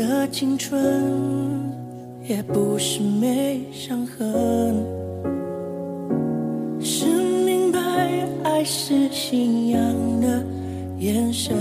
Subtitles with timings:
[0.00, 0.80] 的青春，
[2.22, 4.74] 也不是没伤痕，
[6.80, 7.04] 是
[7.44, 7.78] 明白
[8.42, 9.80] 爱是信仰
[10.22, 10.42] 的
[10.96, 11.54] 眼神。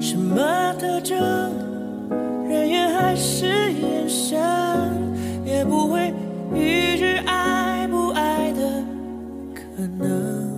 [0.00, 1.18] 什么特征，
[2.48, 4.40] 人缘还是眼神，
[5.44, 6.14] 也不会
[6.54, 8.82] 预知爱不爱的
[9.54, 10.50] 可能。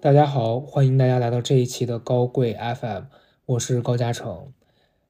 [0.00, 3.02] 大家好，欢迎大家来到这一期的高贵 FM，
[3.50, 4.52] 我是高嘉诚。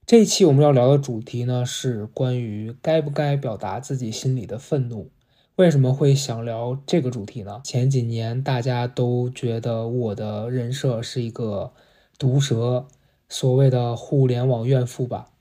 [0.07, 5.11] 这一期我们要聊的主题呢是关于该不该表达自己心里的愤怒。
[5.57, 7.61] 为什么会想聊这个主题呢？
[7.63, 11.75] 前几年大家都觉得我的人设是一个
[12.19, 12.87] 毒舌，
[13.29, 15.33] 所谓的互联网怨妇吧，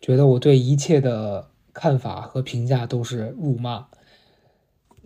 [0.00, 3.88] 觉得我对一切的看法和评价都是辱骂。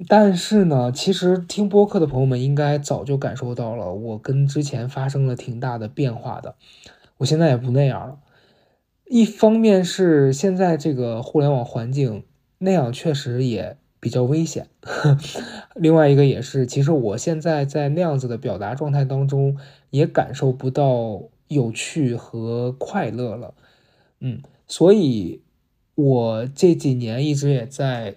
[0.07, 6.55] 但是呢，其实听播客的朋友们应该早就感受到了，我跟之前发生了挺大的变化的。
[7.19, 8.19] 我现在也不那样了。
[9.07, 12.25] 一方面是现在这个互联网环境
[12.59, 14.69] 那样确实也比较危险，
[15.77, 19.57] 另外一个也是，其实我现在在那样子的表达状态当中，
[19.91, 23.55] 也感受不到有趣和快乐了。
[24.21, 25.43] 嗯，所以
[25.95, 28.17] 我这几年一直也在。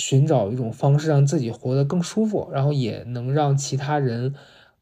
[0.00, 4.32] 寻找一种方式让自己活得更舒服，然后也能让其他人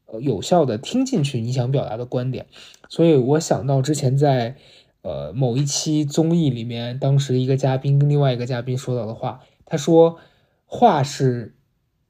[0.04, 2.44] 呃有效的听进去你想表达的观点。
[2.88, 4.56] 所以我想到之前在
[5.02, 10.18] 呃某一期综艺里面，当时一个嘉宾跟另外一个嘉宾说到的话，他说
[10.64, 11.54] 话是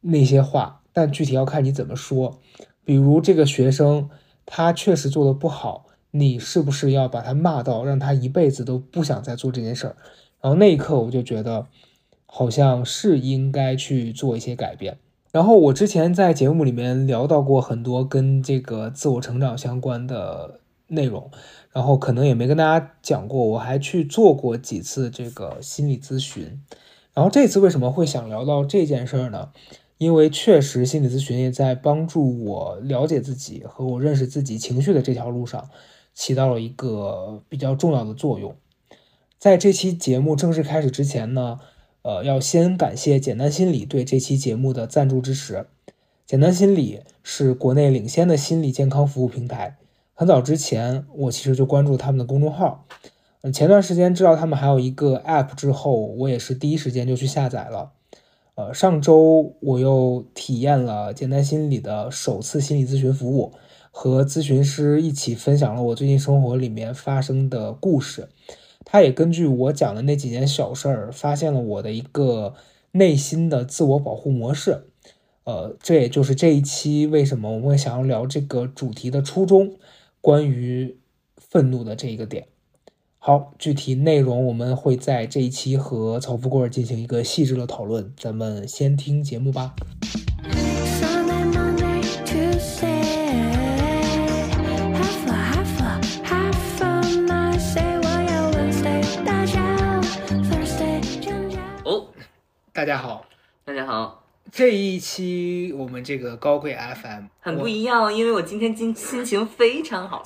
[0.00, 2.38] 那些话，但具体要看你怎么说。
[2.84, 4.10] 比如这个学生
[4.44, 9.96] 他确实做的不好，你是不是要把他骂到让他一辈子都不想再做这件事儿？
[10.40, 11.66] 然后那一刻我就觉得。
[12.28, 14.98] 好像是应该去做一些改变。
[15.32, 21.30] 然后我之前在节目里面聊到过很多跟这个自我成长相关的内容，
[21.72, 23.44] 然后可能也没跟大家讲过。
[23.46, 26.60] 我还去做过几次这个心理咨询。
[27.14, 29.50] 然后这次为什么会想聊到这件事儿呢？
[29.98, 35.70] 因为确实心理咨询也在帮助我了解自己和我认识自己情绪的这条路上
[36.14, 38.54] 起到了一个比较重要的作用。
[39.38, 41.60] 在这期节目正式开始之前呢。
[42.02, 45.66] 呃，要先感谢简单心理对这期节目的赞助支持。
[46.24, 49.76] 简单心理是国内领先的心理健康服务平台。
[50.18, 52.86] 很早之前，我其实就关注他们的公众号。
[53.42, 57.92] 嗯，前段时间知道他们还有一个 App 之后，我也是第一时间就去下载了。
[58.54, 63.52] 呃，上周我又体验了简单心理的首次心理咨询服务，
[63.90, 68.30] 和咨询师一起分享了我最近生活里面发生的故事。
[68.86, 72.54] 他也根据我讲的那几件小事儿，发现了我的一个
[72.92, 74.86] 内心的自我保护模式。
[75.44, 79.74] 呃，这也就是这一期为什么我们会想要聊这个主题的初衷，
[80.20, 80.98] 关于
[81.36, 82.48] 愤怒的这一个点。
[83.18, 88.12] 好，具体内容我们会在这一期和曹富贵进行一个细致的讨论。
[88.16, 89.74] 咱们先听节目吧。
[102.72, 103.24] 大家好，
[103.64, 104.25] 大家好。
[104.52, 110.24] 这一期我们这个高贵 FM 很不一样，因为我今天心心情非常好，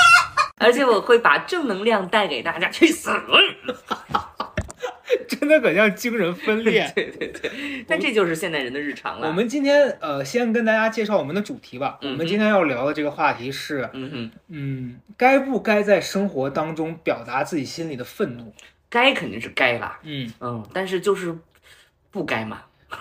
[0.58, 2.68] 而且我会把正能量带给大家。
[2.70, 3.10] 去死！
[5.28, 6.90] 真的很像精神分裂。
[6.94, 9.28] 对对对，但这就是现代人的日常了。
[9.28, 11.98] 我们今天呃，先跟大家介绍我们的主题吧。
[12.02, 18.52] 我们今天要聊的这个话题是，嗯哼，嗯，该不该在生活当中表达自己心里的愤怒？
[18.88, 19.98] 该肯定是该啦。
[20.02, 21.36] 嗯嗯，但是就是。
[22.12, 22.62] 不该嘛？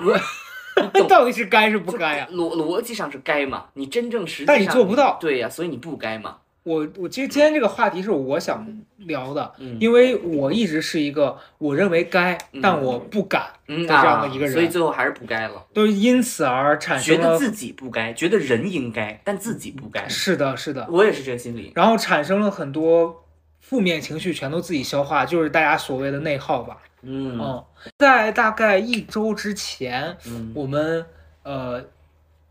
[1.08, 2.28] 到底是该是不该呀？
[2.32, 3.66] 逻逻辑上是该嘛？
[3.74, 5.18] 你真正实际但你做不到。
[5.20, 6.38] 对呀，所以你不该嘛。
[6.64, 15.64] 我我其实今天这个话题是我想聊的，因为我一直是一个我认为该，但我不敢的这样的一个人，所以最后还是不该了。
[15.76, 20.10] 都因此而产生觉得自己不该，觉得人应该，但自己不该。
[20.10, 21.72] 是的，是的，我也是这个心理。
[21.76, 23.24] 然后产生了很多
[23.62, 26.78] 负面情绪，全都自己消化，就是大家所谓的内耗吧。
[27.06, 27.64] 嗯，
[27.98, 30.18] 在大概一周之前，
[30.54, 31.06] 我们
[31.44, 31.84] 呃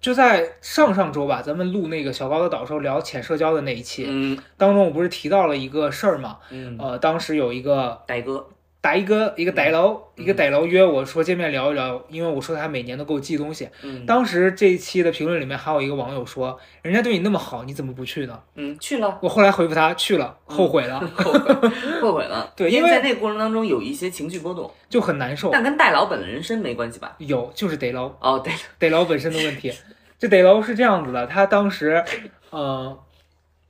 [0.01, 8.47] 就在上上周吧，咱们录那个小高的导时候聊浅社交的那一期，嗯，当中我不是提到了一个事儿嘛，嗯，呃，当时有一个呆哥。
[8.85, 13.67] 打一个一个歹楼，一个歹楼约我说见面聊一聊，因为我说他每年都给我寄东西。
[13.83, 18.39] 嗯，当时这一期的评论里面还有一个网友说，人家对你那么好，你怎么不去呢？
[18.57, 19.19] 嗯，去了。
[19.23, 21.01] 我后来回复他去了，后悔了，
[22.03, 22.53] 后悔了。
[22.55, 25.49] 对，因为在那个过程当中有一些情绪波动，就很难受。
[25.51, 27.15] 但跟代劳本人身没关系吧？
[27.17, 28.15] 有，就是逮楼。
[28.21, 29.73] 哦，对，逮楼本身的问题。
[30.19, 32.05] 这逮楼是这样子的，他当时，
[32.51, 32.99] 呃。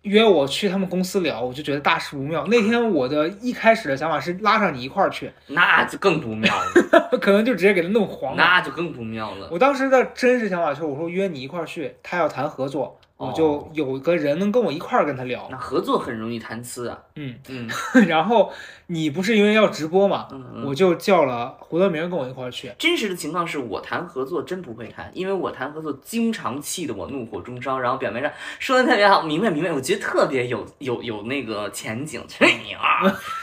[0.04, 2.46] 约我去他们公司聊，我就觉得大事不妙。
[2.46, 8.42] 那天我的一开始的想法是拉上你一块儿去，那就更不妙了， 可能就直接给他弄黄了。
[8.42, 9.48] 那就更不妙了。
[9.50, 15.46] 我当时的真实想法就是，我说约你一块儿去，他要谈合作，我就哦有个人能跟我一块儿跟他聊。
[15.50, 16.98] 那合作很容易谈资啊。
[17.14, 17.68] 嗯，嗯
[18.08, 18.52] 然后
[18.88, 20.64] 你不是因为要直播嘛，嗯嗯。
[20.66, 22.72] 我就叫了胡德明跟我一块儿去。
[22.76, 32.20] 真实的情况是我谈合作真不会谈，因为我谈合作经常气得我怒火中烧，然后表面上说的特别好，明白明白，我觉得特别有有有那个前景。
[32.26, 33.00] 去 你啊！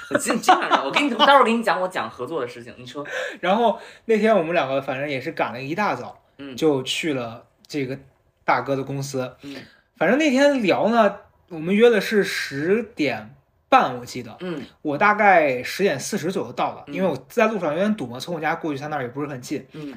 [0.10, 3.06] 我经经常说，我给你待会儿给你讲我讲合作的事情，你说，
[3.40, 7.98] 然后那天我们两个反正也是赶了一大早，嗯就去了这个
[8.44, 9.36] 大哥的公司。
[9.44, 9.56] 嗯
[9.98, 11.16] 反正那天聊呢，
[11.50, 13.36] 我们约的是十点
[13.70, 14.36] 半，我记得。
[14.40, 19.64] 嗯我大概十点四十左右到了，嗯因为我在路上有点堵嘛，从我家过去他那儿也不是很近。
[19.74, 19.94] 嗯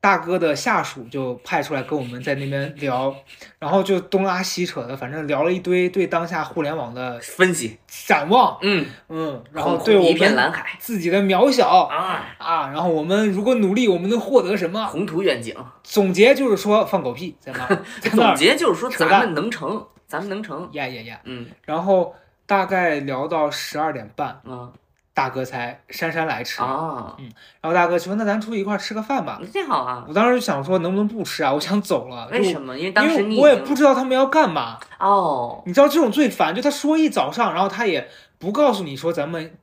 [0.00, 3.14] 大哥的下属就派出来跟我们在那边聊，
[3.58, 14.86] 然后就东拉西扯的，反正聊了一堆对当下互联网的分析，展望，嗯，嗯，然后对我们自己的渺小啊，啊，然后我们如果努力，我们能获得什么？
[14.86, 15.54] 宏图远景。
[15.82, 17.82] 总结就是说放狗屁，在那儿，
[18.14, 20.68] 总，结就是说，咱们能成，咱们能成。
[20.72, 21.20] 呀呀呀！
[21.24, 22.14] 嗯然后
[22.46, 24.72] 大概聊到十二点半，嗯
[25.18, 27.28] 大哥才姗姗来迟，啊，嗯
[27.60, 30.04] 然后大哥说：“那咱出去一块儿吃个饭吧。”那挺好啊。
[30.06, 31.52] 我当时就想说，能不能不吃啊？
[31.52, 32.28] 我想走了。
[32.30, 32.78] 为什么？
[32.78, 34.78] 因为当时我也不知道他们要干嘛。
[35.00, 39.58] 哦，你知道这种最烦，就他说一早上，然后他也不告诉你说咱们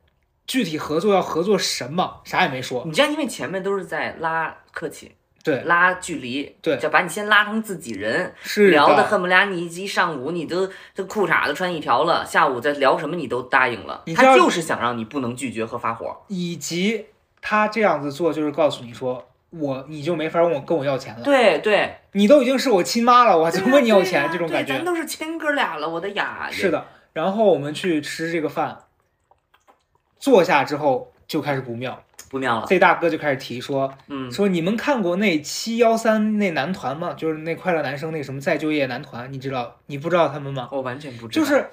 [0.46, 2.84] 具体合作要合作什么，啥也没说。
[2.86, 5.16] 你知道，因为前面都是在拉客气，
[5.46, 9.04] 对，拉距离，对就把你先拉成自己人，是聊的的。
[9.04, 16.18] 恨不得你一上午你都这裤衩子穿一条了，下午再聊什么你都答应了，他就是想让你不能拒绝和发火。
[16.30, 17.06] 以及
[17.40, 21.24] 他这样子做，就是告诉你说，我你就没法问我跟我要钱了。
[21.24, 24.24] 对对，你都已经是我亲妈了，我还对怎么问你要对钱？
[24.24, 24.84] 呀这种感觉对咱。
[24.84, 26.50] 都是亲哥俩了，我的呀。
[26.50, 26.84] 是，的。
[27.14, 28.80] 然后我们去吃这个饭，
[30.18, 32.02] 坐下之后就开始不妙，
[32.36, 32.66] 不妙了。
[32.68, 37.14] 这大哥就开始提说，嗯，说你们看过那七幺三那男团吗？
[37.14, 39.78] 就是那快乐男生那什么再就业男团，你知道？
[39.86, 40.68] 你不知道他们吗？
[40.74, 41.46] 我完全不知道。
[41.46, 41.70] 就是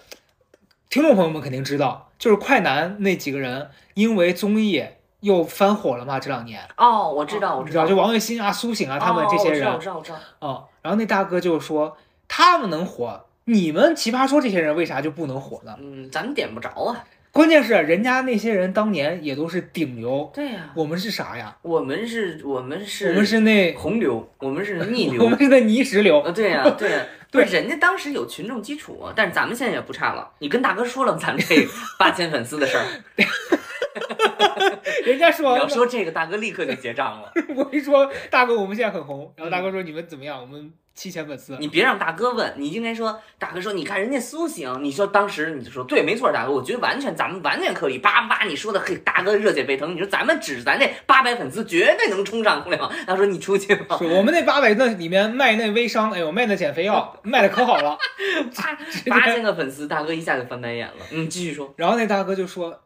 [0.89, 4.85] 听众朋友们肯定知道，就是快男那几个人因为综艺
[5.19, 6.61] 又翻火了嘛，这两年。
[6.77, 10.49] 哦，我知道，我知道，就王栎鑫啊、苏醒啊，他们这些人哦我知道，我知道，我知道。
[10.49, 10.69] 哦。
[10.81, 11.97] 然后那大哥就说，
[12.29, 15.77] 他们能火，你们奇葩说这些人为啥就不能火呢？
[15.81, 17.05] 嗯，咱们点不着啊。
[17.33, 21.57] 关键是人家那些人当年也都是顶流，对呀，我们是啥呀？
[21.63, 25.39] 我们是，我们是，我们是那洪流，我们是逆 流我们。
[25.39, 26.21] 是那泥石流。
[26.21, 30.31] 呃，对呀、 对呀、不是人家当时有群众基础啊，但是咱们现在也不差了。
[30.41, 31.67] 你跟大哥说了咱这
[31.99, 32.85] 八千粉丝的事儿，
[35.07, 37.33] 人家说你要说这个，大哥立刻就结账了。
[37.57, 40.39] 我一说大哥，我们现在很红，然后大哥说你们怎么样？
[40.39, 41.57] 我们七千粉丝。
[41.59, 52.93] 你别让大哥问，你应该说，大哥说，你看人家苏醒，你说当时你就说对，没错，大哥，我觉得完全咱们完全可以，叭叭，你说的嘿，大哥热血沸腾，你说咱们指咱这八百粉丝绝对能冲上互联网。
[53.07, 57.97] 他说你出去吧，是我们那八百那里面卖那微商，哎呦，卖那减肥药 卖的可好了。
[58.57, 61.07] 八八千个粉丝，大哥一下就翻白眼了。
[61.11, 62.83] 嗯，继续说，然后那大哥就说，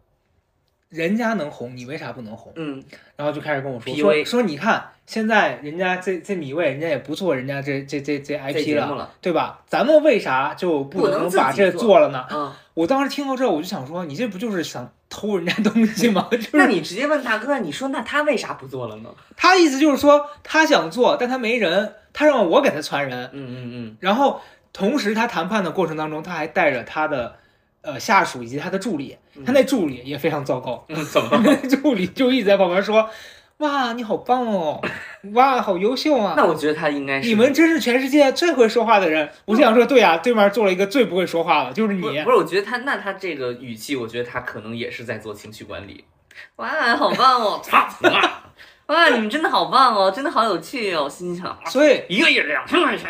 [0.88, 2.52] 人家能红，你为啥不能红？
[2.56, 2.82] 嗯，
[3.16, 9.62] 然后就开始跟我说说说你看现在人家这这米未人家也不做人家这这这这这 IP 了，对吧？
[9.66, 12.26] 咱们为啥就不不能把这做做了呢？
[12.30, 16.28] 嗯，我当时听到这，我就想说，你这不就是想偷人家东西吗？
[16.32, 19.10] 就是那你直接问大哥，你说那他为啥不做了呢？
[19.36, 24.40] 他意思就是说他想做，但他没人，他让我给他传人，嗯嗯然后
[24.72, 27.36] 同时他谈判的过程当中，他还带着他的
[27.82, 31.40] 呃下属以及他的助理，他那助理也非常糟糕，嗯，怎么？
[31.44, 33.08] 那 助理就一直在旁边说
[33.58, 34.80] ：“哇，你好棒哦，
[35.34, 36.34] 哇，好优秀啊！
[36.36, 42.00] 那我觉得他应该是你们真是全世界最会说话的人。”我就想说，对呀、对面坐了一个最不会说话的，就是你。
[42.00, 46.04] 不不是，我觉得他那他这个语气，我觉得他可能也是在做情绪管理。
[46.56, 47.60] 哇，好棒哦！
[47.64, 48.20] 操你妈！
[48.86, 51.08] 哇，你们真的好棒哦，真的好有趣哦！
[51.08, 53.08] 心想，所以一个月两千块钱。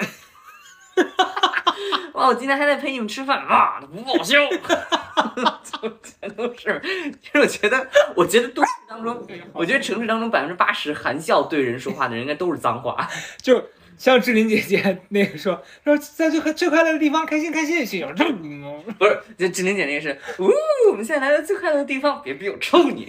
[2.15, 2.29] 哇！
[2.29, 6.81] 我今天还得陪你们吃饭，哇，不报销，就全都是。
[7.21, 13.07] 其实我觉得，我觉得都市当中，我觉得城市当中百分之八十含笑对人说话的人，应该都是脏话。
[13.43, 13.63] 就
[13.99, 20.51] 像志玲姐姐那个说说在最最快乐的地方开心开心，心想这不是，就志玲姐那个是，呜，
[20.91, 23.07] 我们现在来到最快乐的地方，别逼我抽你。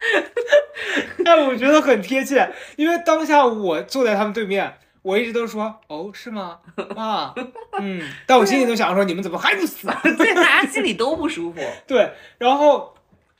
[1.24, 6.58] 哎，我觉得很贴切，因为当下我坐在他们对面，我一直都说哦是吗？
[6.96, 7.34] 啊，
[7.78, 9.88] 嗯，但我心里都想说你们怎么还不死？
[10.16, 11.60] 对， 大家心里都不舒服。
[11.86, 12.94] 对，然后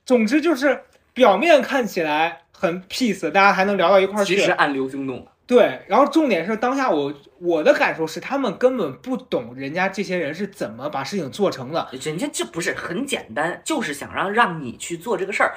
[0.05, 0.83] 总之就是
[1.15, 4.51] 表面看起来很 peace，大家还能聊到一块儿去其实。
[4.53, 5.27] 暗流汹动。
[5.51, 11.89] 对，然后重点是当下我我的感受是，他们根本不懂人家这些人是怎么把事情做成的。
[12.05, 15.55] 人家这不是很简单，就是想让让你去做这个事儿，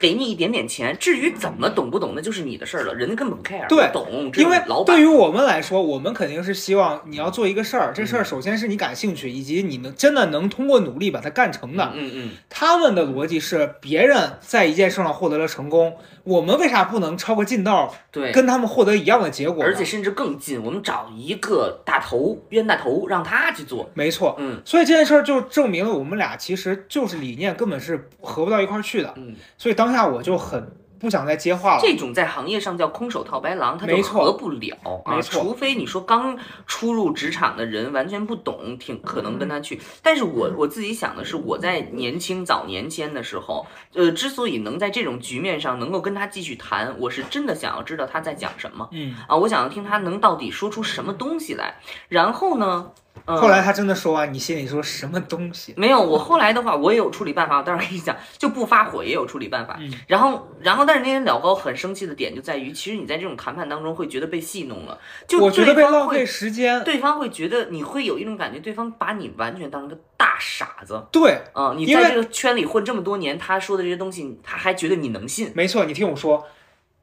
[0.00, 0.96] 给你一点点钱。
[0.98, 11.92] 至于怎么懂不懂，那就是你的事儿了，人家根本不 care，对懂，因为老板对于我们来说，我们肯定是希望你要做一个事儿，这事儿嗯首先是你感兴趣，以及你能真的能通过努力把它干成的。
[11.94, 19.62] 嗯嗯他们的逻辑是，别人在一件事上获得了成功，我们为啥不能抄个近道，对，跟他们获得一样的结果？
[19.62, 23.90] 而且甚至更近，我们找一个大头冤大头，让他去做。
[23.94, 29.12] 没错，嗯所以这件事儿就证明了我们俩其实就是理念根本是合不到一块儿去的。
[29.16, 30.66] 嗯，所以当下我就很
[30.98, 31.80] 不想再接话了。
[31.82, 35.16] 这种在行业上叫空手套白狼，他就合不了啊。
[35.16, 36.36] 没错除非你说刚
[36.66, 39.80] 初入职场的人完全不懂，挺可能跟他去。
[40.02, 51.76] 但是我我自己想的是，我在年轻早年间的时候，呃，之所以能在这种局面上能够跟他继续谈，我是真的想要知道他在讲什么嗯，啊，我想要听他能到底说出什么东西来。
[52.08, 52.92] 然后呢，嗯、
[53.24, 55.74] 后来他真的说完，你心里说什么东西？
[55.76, 57.58] 没有，我后来的话，我也有处理办法。
[57.58, 59.76] 我待会儿跟你讲，就不发火也有处理办法。
[59.80, 66.84] 嗯然后，然后，但是那天老高很生气的点就在于，其实你在这种谈判当中会觉得被戏弄了，就我觉得被浪费时间。
[66.84, 71.02] 对方会觉得你会有一种感觉，对方把你完全当成个大傻子。
[71.10, 75.50] 对，啊、你在这个圈里混这么多年，他说的这些东西，他还觉得你能信。
[75.54, 76.46] 没错，你听我说。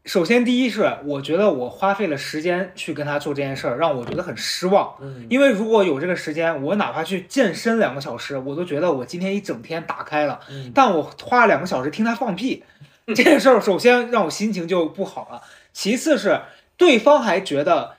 [0.06, 4.94] 首先，第一是我觉得我花费了时间去跟他做这件事儿，让我觉得很失望。
[5.00, 10.42] 嗯，因为如果有这个时间，我哪怕去健身两个小时，我都觉得我今天一整天打开了。
[10.50, 12.66] 嗯但我花了两个小时听他放屁，
[13.08, 15.42] 这件事儿首先让我心情就不好了。
[15.72, 16.42] 其次是
[16.76, 17.96] 对方还觉得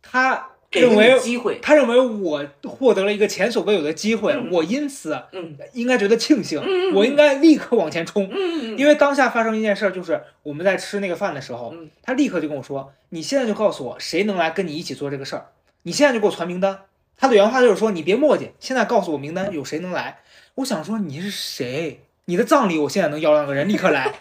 [0.00, 1.58] 他认为机会。
[1.62, 8.28] 他认为我获得了一个前所未有的机会，嗯我因此嗯应该觉得庆幸，嗯我应该立刻往前冲。
[8.32, 15.46] 嗯因为当下发生一件事儿，就是我们在吃那个饭的时候嗯，他立刻就跟我说：“你现在就告诉我谁能来跟你一起做这个事儿，
[15.82, 16.80] 你现在就给我传名单。”
[17.16, 20.18] 他的原话就是说：“你别墨迹，现在告诉我名单有谁能来。”
[20.56, 22.00] 我想说你是谁？
[22.26, 24.14] 你的葬礼我现在能要两个人立刻来。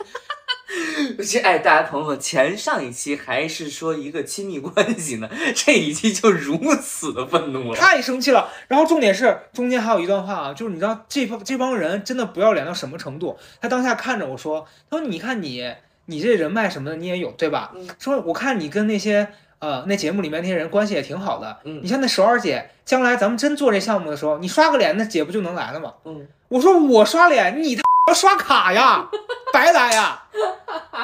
[1.24, 7.78] 这哎，大家朋友们，前上一期还是说一个亲密关系呢， 这一期就如此的愤怒了。
[7.78, 8.50] 太生气了。
[8.68, 13.38] 然后重点是中间还有一段话啊，就是你知道这帮这帮人真的不要脸到什么程度？
[13.62, 15.74] 他当下看着我说：“他说你看你
[16.06, 17.72] 你这人脉什么的你也有对吧？
[17.76, 19.28] 嗯说我看你跟那些
[19.60, 21.60] 呃那节目里面那些人关系也挺好的。
[21.66, 25.94] 嗯你像那首尔姐，将来咱们真做这项目的时候，你刷个脸，那姐不就能来了吗？
[26.06, 29.10] 嗯，我说我刷脸，你他妈刷卡呀，
[29.54, 30.24] 白来呀，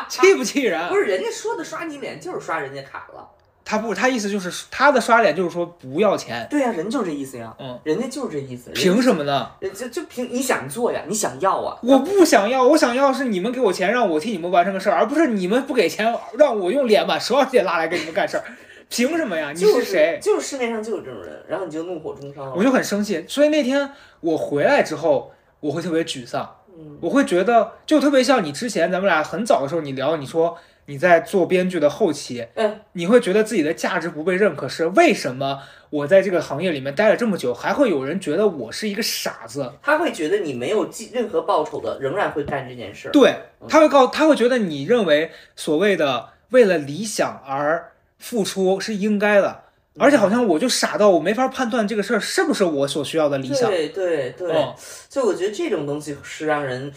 [0.09, 0.95] 气不气人不？
[0.97, 3.25] 是人家说的刷你脸就是刷人家卡了。
[3.63, 7.55] 他不，他意思就是他的刷脸就是说不要钱，对呀、人就是这意思呀。
[7.59, 8.71] 嗯，人家就是这意思。
[8.71, 9.49] 凭什么呢？
[9.59, 11.77] 人就就凭你想做呀，你想要啊。
[11.83, 18.43] 我不想要，我想要是你们给我钱，让我替你们完成个事儿，而不是你们不给钱，让我用脸把首尔姐拉来给你们干事儿，
[18.89, 19.53] 凭什么呀？
[19.55, 20.19] 你是谁？
[20.21, 22.53] 就是市面上就有这种人，然后你就怒火中烧了。
[22.57, 26.58] 我就很生气，所以那天我回来之后，我会特别沮丧，嗯
[27.01, 35.59] 我会觉得就特别像你之前咱们俩很早的时候你聊，你说你在做编剧的后期，嗯，你会觉得自己的价值不被认可，是为什么？
[35.91, 39.73] 我在这个行业里面待了这么久，还会有人觉得我是一个傻子？
[39.81, 43.09] 他会觉得你没有记任何报酬的，仍然会干这件事。
[43.11, 43.33] 对，
[43.67, 49.63] 他会告，他会觉得你认为所谓的为了理想而付出是应该的，
[49.99, 53.69] 而且好像我就傻到我没法判断这个事儿是不是我所需要的理想。
[53.69, 54.73] 对对对，嗯
[55.09, 56.91] 所以我觉得这种东西是让人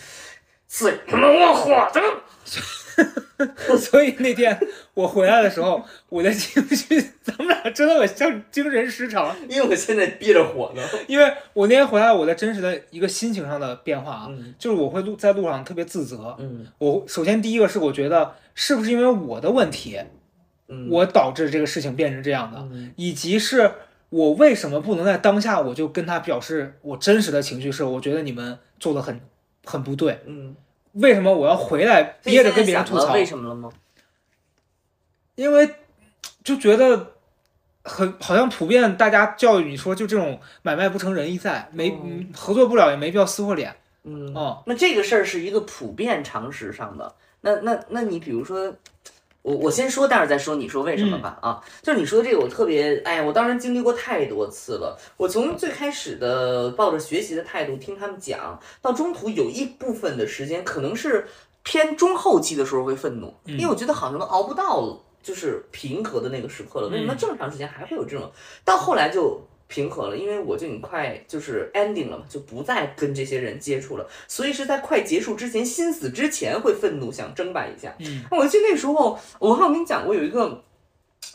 [0.68, 2.00] 最他妈窝火的。
[3.78, 4.56] 所以那天
[4.94, 9.35] 我回来的时候，我的情绪，咱们俩真的很像精神失常。
[9.49, 10.82] 因为我现在憋着火呢。
[11.06, 16.37] 因为我那天回来，我的真实的一个心情上的变化啊，嗯就是我会路在路上特别自责。
[16.38, 20.06] 嗯我首先第一个是我觉得是不是因为我的问题，嗯，
[20.91, 23.71] 我导致这个事情变成这样的，嗯以及是
[24.11, 29.21] 我为什么不能在当下我就跟他表示我真实的情绪是，我觉得你们做的很
[29.64, 30.55] 很不对，嗯，
[30.93, 33.12] 为什么我要回来憋着跟别人吐槽？
[33.12, 33.71] 为什么了吗？
[35.35, 35.69] 因为
[36.45, 37.12] 就觉得
[37.85, 41.91] 很好像普遍大家教育你说，就这种买卖不成仁义在，没、
[42.35, 43.75] 合作不了也没必要撕破脸。
[44.05, 47.14] 嗯哦，那这个事儿是一个普遍常识上的。
[47.41, 48.75] 那那那你比如说，
[49.43, 51.39] 我我先说，待会儿再说你说为什么吧。
[51.43, 54.97] 嗯啊，就是你说的这个，我特别，哎呀，我当然经历过太多次了。
[55.17, 61.27] 我从最开始的抱着学习的态度听他们讲，到中途有一部分的时间可能是
[61.63, 66.89] 偏中后期的时候会愤怒，嗯因为我觉得好像都熬不到就是平和的那个时刻了。
[66.89, 68.31] 为什么嗯这么长时间还会有这种？
[68.65, 69.41] 到后来就。
[69.73, 77.95] 平和了，因为我就已经快就是 ending 了嘛，就不再跟这些人接触了，所以是在快结束之前、心死之前会愤怒，想争霸一下。
[78.00, 80.62] 嗯我记得那时候，我好像跟你讲过有一个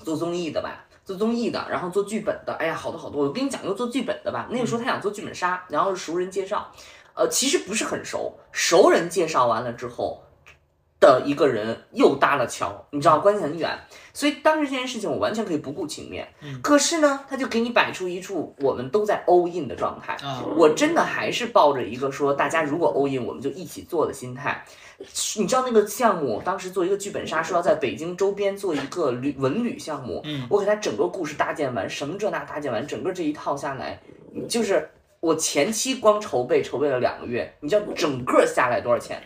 [0.03, 3.23] 做综艺的吧，做综艺的，然后做剧本的，哎呀，好多好多。
[3.23, 6.71] 我跟你讲一，个做剧本的吧，那个时候他想做剧本杀，然后是熟人介绍，
[7.15, 10.21] 呃，其实不是很熟，熟人介绍完了之后
[10.99, 13.77] 的一个人又搭了桥，你知道关系很远，
[14.13, 16.59] 所以当时这件事情我完全可以不顾情面，嗯。
[16.61, 24.65] 可是呢，他就给你摆出一处我们都在 all in 的状态，啊，我真的还是抱着一个说大家如果 all in 我们就一起做的心态。
[25.37, 30.47] 你知道那个项目，当时做一个剧本杀，说要在北京周边做一个旅文旅项目，嗯。
[30.49, 34.01] 我给他整个故事搭建完，什么这那搭建完，整个这一套下来，
[34.49, 34.89] 就是
[35.19, 39.21] 我前期光筹备筹备了两个月，你知道整个下来多少钱？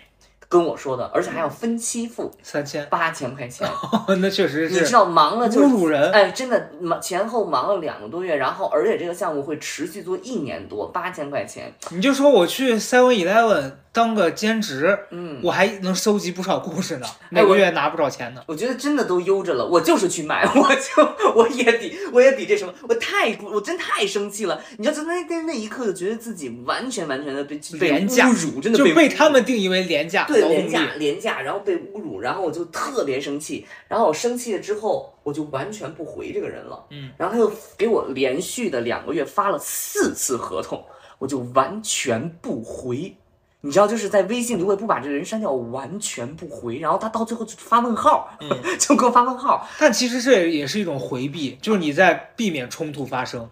[0.52, 3.66] 跟我说的，而且还要分期付三千，八千块钱，
[4.20, 6.12] 那确实是你知道忙了就是侮辱人。
[6.12, 18.42] 哎，真的忙前后忙了两个多月，然后而且这个项目会持续做一年多，八千块钱，你就说我去 Seven Eleven 当个兼职，嗯，我还能收集不少故事呢，每个月拿不少钱呢。
[18.48, 24.62] 我觉得真的都悠着了，我就是去买， 我就我也比我也比这什么，我太不，我真太生气了。
[24.78, 30.42] 你知道，就那那那一刻，就觉得自己完全完全的被被侮辱，真的就被他们定义为廉价对。
[30.42, 40.82] 廉价廉价，然后被侮辱，然后我就特别生气，然后我生气了之后，我就完全不回这个人了，嗯，然后他又给我连续的两个月发了四次合同，
[41.20, 43.18] 我就完全不回。
[43.62, 46.80] 你知道，就是在微信里，我也不把这个人删掉，我完全不回。
[46.80, 48.50] 然后他到最后就发问号，嗯
[48.80, 49.68] 就给我发问号。
[49.78, 53.50] 但其实这也是一种回避，就是你在避免冲突发生。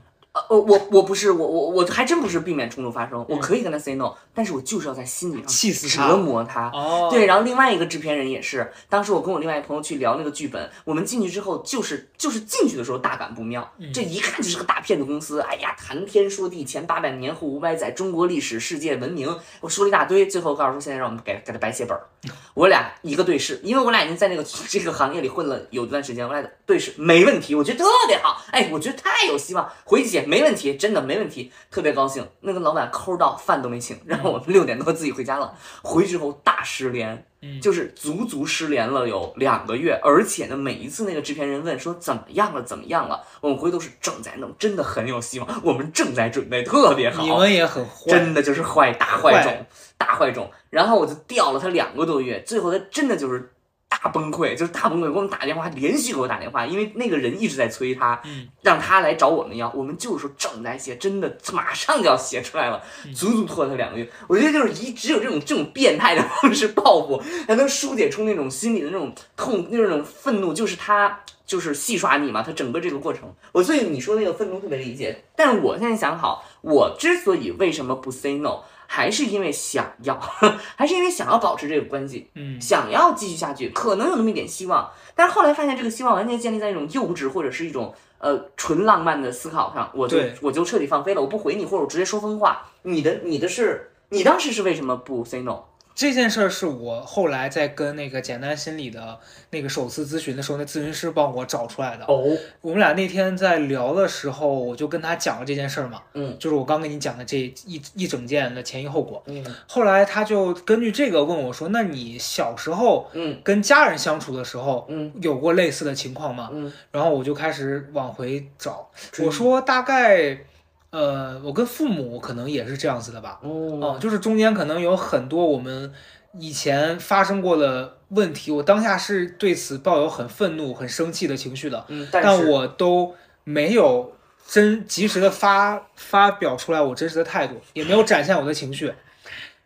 [0.49, 3.39] 呃，我我不是我我我还真不是避免冲突发生，我嗯。
[3.39, 6.69] 可以跟他 say no，但是我就是要在心理上气死他折磨他。
[6.73, 13.91] 哦，对，然后另外一个制片人也是，当时我跟我另外一个朋友去聊那个剧本，我们进去之后就是就是进去的时候大感不妙，嗯。
[13.91, 22.03] 这一看就是个大骗子公司，哎呀谈天说地，前八百年后五百载，中国历史世界文明，我说了一大堆，最后告诉说现在让我们给给他白写本儿，
[22.53, 32.25] 我俩一个对视，因为我俩已经在那个 这个行业里混了有一段时间，我俩对视没问题，我觉得特别好，哎，我觉得太有希望，回去写没问题，真的没问题，特别高兴。
[32.41, 37.25] 那个老板抠到饭都没请，然后我们六点多自己回家了，回去之后大失联。
[37.41, 47.23] 嗯就是足足失联了有两个月，而且呢，每一次那个制片人问说怎么样了，怎么样了，我们回都是正在弄，真的很有希望，我们正在准备，特别好。
[47.23, 49.65] 你们也很坏，真的就是坏大坏种坏，
[49.97, 50.51] 大坏种。
[50.69, 53.53] 然后我就吊了他两个多月，最后他真的就是
[53.89, 64.09] 大崩溃，就是大崩溃，给我们打电话，连续给我打电话，因为那个人一直在催他，嗯让他来找我们要，我们就是说正在写，真的马上就要写出来了，嗯足足拖了他两个月。
[64.27, 71.19] 我觉得就是一只有这种这种变态的方式报复，才能疏解出那种心里的那种痛，那种愤怒，就是他。
[71.49, 78.59] 就是戏耍你嘛，他整个这个过程，我所以你说那个愤怒特别理解，但是我现在想好，我之所以为什么不 say no，
[78.91, 80.19] 还是因为想要，
[80.75, 92.65] 还是因为想要保持这个关系，嗯想要继续下去，可能有那么一点希望，但是后来发现这个希望完全建立在一种幼稚或者是一种呃纯浪漫的思考上，我就对我就彻底放飞了，我不回你，或者我直接说疯话。
[92.81, 95.59] 你的你的是，你当时是为什么不 say no？
[95.99, 102.05] 这件事儿是我后来在跟那个简单心理的那个首次咨询的时候，那咨询师帮我找出来的。
[102.05, 102.23] 哦，
[102.61, 106.37] 我们俩那天在聊的时候，我就跟他讲了这件事儿嘛，嗯。
[106.39, 109.21] 就是我刚跟你讲的这一一整件的前因后果。
[109.25, 109.45] 嗯。
[109.67, 113.37] 后来他就根据这个问我说：“那你小时候嗯。
[113.43, 115.11] 跟家人相处的时候，嗯。
[115.21, 120.45] 有过类似的情况吗？”嗯，然后我就开始往回找，我说大概，
[120.91, 123.39] 呃，我跟父母可能也是这样子的吧。
[123.43, 123.49] 哦
[123.81, 125.93] 哦，就是中间可能有很多我们
[126.39, 134.13] 以前发生过的问题，我当下是对此抱有很愤怒、很生气的情绪的，嗯，但但我都没有
[134.47, 138.93] 真及时的发发表出来我真实的态度，也没有展现我的情绪，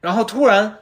[0.01, 0.79] 然后突然。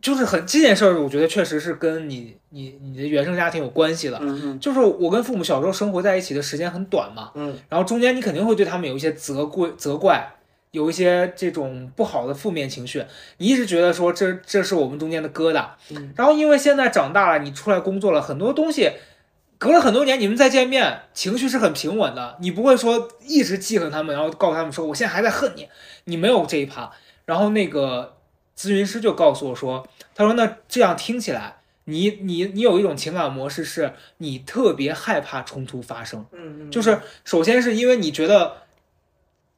[0.00, 4.18] 就是很这件事儿，我觉得确实是跟你你你的原生家庭有关系的。
[4.22, 10.32] 嗯嗯就是我跟父母小时候生活在一起的时间很短嘛，嗯然后中间你肯定会对他们有一些责怪、责怪，
[10.70, 13.04] 有一些这种不好的负面情绪，
[13.38, 15.66] 你一直觉得说这这是我们中间的疙瘩。
[15.90, 18.90] 嗯然后因为现在长大了，你出来工作了，很多东西
[19.58, 25.68] 隔了很多年，你们再见面，情绪是很平稳的，你不会说一直记恨他们，然后告诉他们说我现在还在恨你，
[26.04, 26.90] 你没有这一趴。
[27.26, 28.16] 然后那个
[28.60, 31.56] 咨询师就告诉我说，他说那这样听起来。
[31.84, 38.58] 你你你有一种情感模式，是你特别害怕冲突发生，嗯嗯，就是首先是因为你觉得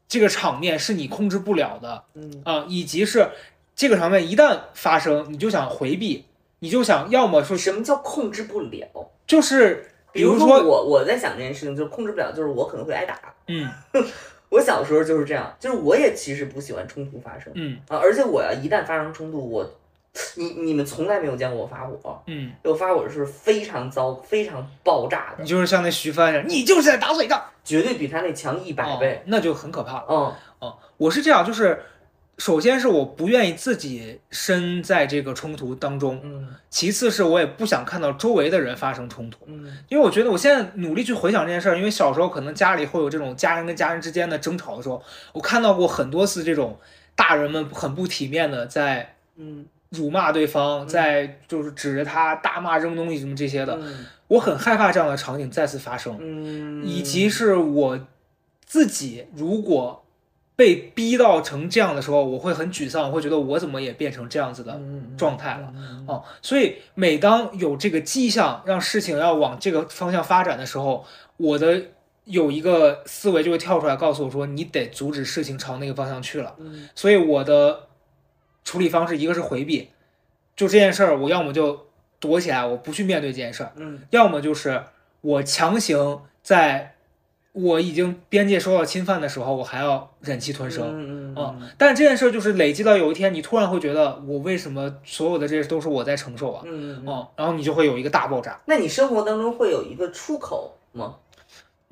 [0.08, 3.28] 这个场面是你控制不了的嗯啊、以及是
[3.74, 6.24] 这个场面一旦发生，你就想回避，
[6.60, 9.10] 你就想要么说什么叫控制不了？
[9.26, 13.18] 就是比比如说如说我我在想这件事情，就是控制不了，就是我可能会挨打。
[13.48, 13.68] 嗯
[14.52, 19.64] 我小时候就是这样，就是我也其实不喜欢冲突发生嗯啊，而且我要一旦发生冲突，我
[20.36, 29.22] 你你们从来没有见过我发火，嗯，我发火是非常糟、非常爆炸的你，就是像那徐帆一样，你就是在打嘴仗，绝对比他那强一百倍哦。
[29.24, 30.04] 那就很可怕了。
[30.10, 31.82] 嗯哦，我是这样，就是
[32.38, 36.48] 首先是我不愿意自己身在这个冲突当中，嗯。
[36.70, 39.78] 其次是我也不想看到周围的人发生冲突，嗯。
[39.88, 46.78] 因为我觉得我现在努力去回想这件事儿，因为小时候可能家里会有这种家人跟家人之间的争吵的时候，我看到过很多次这种
[47.14, 49.66] 大人们很不体面的在嗯。
[49.90, 54.06] 辱骂对方，在就是指着他大骂扔东西什么这些的，嗯。
[54.26, 56.16] 我很害怕这样的场景再次发生。
[56.18, 58.08] 嗯，以及是我
[58.64, 60.01] 自己如果
[60.54, 65.72] 被逼到成这样的时候，我会很沮丧，我会觉得我怎么也变成这样子的嗯状态了。
[65.74, 71.04] 嗯哦，所以每当有这个迹象让事情要往这个方向发展的时候，
[71.38, 71.82] 我的
[72.24, 76.54] 有一个思维就会跳出来告诉我说，你得阻止事情朝那个方向去了。
[76.58, 77.88] 嗯所以我的
[78.62, 79.88] 处理方式一个是回避，
[80.54, 81.86] 就这件事儿，我要么就
[82.20, 83.72] 躲起来，我不去面对这件事儿。
[83.76, 84.84] 嗯要么就是
[85.22, 86.91] 我强行在
[87.52, 90.86] 我已经边界受到侵犯的时候，我还要忍气吞声。
[91.34, 96.62] 嗯啊、但这件事儿就是累积到有一天，你突然会觉得，我为什么所有的这些都是我在承受啊？
[96.66, 98.60] 嗯哦、然后你就会有一个大爆炸。
[98.66, 101.16] 那你生活当中会有一个出口吗？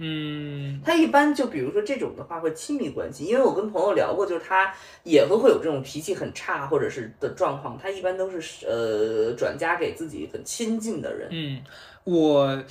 [0.02, 11.60] 嗯，他一般就比如说这种的话会亲密关系，因为我跟朋友聊过，就是他也会会有这种脾气很差或者是的状况，他一般都是呃转嫁给自己很亲近的人，嗯，
[12.04, 12.62] 我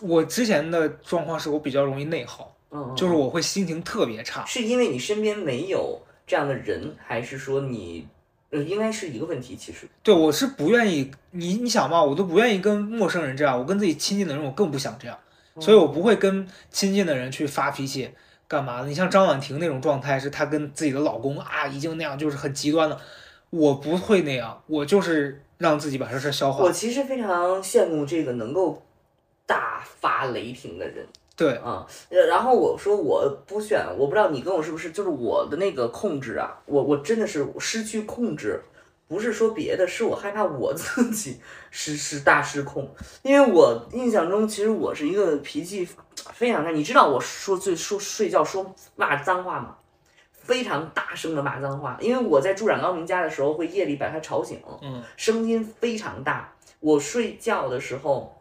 [0.00, 4.44] 我之前的状况是我比较容易内耗，嗯，就是我会心情特别差。
[4.46, 8.06] 是因为你身边没有这样的人，还是说你
[8.50, 9.56] 呃应该是一个问题？
[9.56, 15.18] 其实，对，我是不愿意你你想嘛，我都不愿意跟陌生人这样，我跟自己亲近的人，我更不想这样，
[15.60, 18.10] 所以我不会跟亲近的人去发脾气，
[18.48, 18.88] 干嘛的？
[18.88, 23.00] 你像张婉婷那种状态，是她跟自己的老公啊，已经那样就是很极端了，
[23.50, 26.64] 我不会那样，我就是让自己把这事儿消化。
[26.64, 28.82] 我其实非常羡慕这个能够
[29.46, 31.06] 大发雷霆的人。
[31.36, 38.62] 对，啊，呃然后我说我不选，我不知道你跟我是不是，就是我的那个控制啊，我我真的是失去控制，
[39.08, 41.40] 不是说别的，是我害怕我自己
[41.72, 42.88] 失失大失控，
[43.22, 45.88] 因为我印象中其实我是一个脾气
[46.32, 49.76] 非常差，你知道我说最说睡觉说骂脏话吗？
[50.44, 56.52] 非常大声的骂脏话，因为我在住冉高明家的时候会夜里把他吵醒，嗯，声音非常大。
[56.80, 58.32] 我睡觉的时候，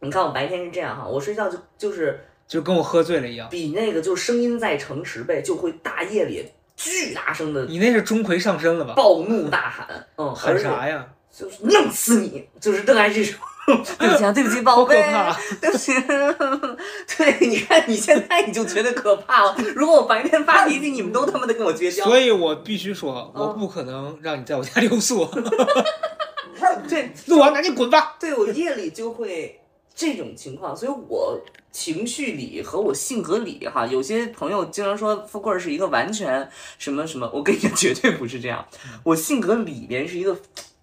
[0.00, 3.48] 你看我白天是这样哈，我睡觉就就是就跟我喝醉了一样。
[3.48, 6.44] 比那个就声音再乘十倍，就会大夜里
[6.76, 8.94] 巨大声的你那是钟馗上身了吧？
[8.94, 11.08] 暴怒大喊，嗯，喊啥呀？
[11.30, 13.38] 就是弄死你，就是邓艾这种。
[13.98, 15.02] 对不起啊，对不起，宝贝，
[15.60, 15.92] 对不起。
[17.16, 19.54] 对，你看你现在你就觉得可怕了。
[19.76, 22.04] 如果我白天发脾气，你们都他妈的跟我绝交。
[22.04, 25.28] 所以我必须说，我不可能让你在我家留宿。
[26.88, 28.16] 对，录完赶紧滚吧！
[28.18, 29.60] 对我夜里就会
[29.94, 31.38] 这种情况，所以我
[31.70, 38.64] 情绪里和我性格里哈，有些朋友经常说富贵儿是一个完全什么什么，我跟你讲绝对不是这样，
[39.04, 40.36] 我性格里边是一个。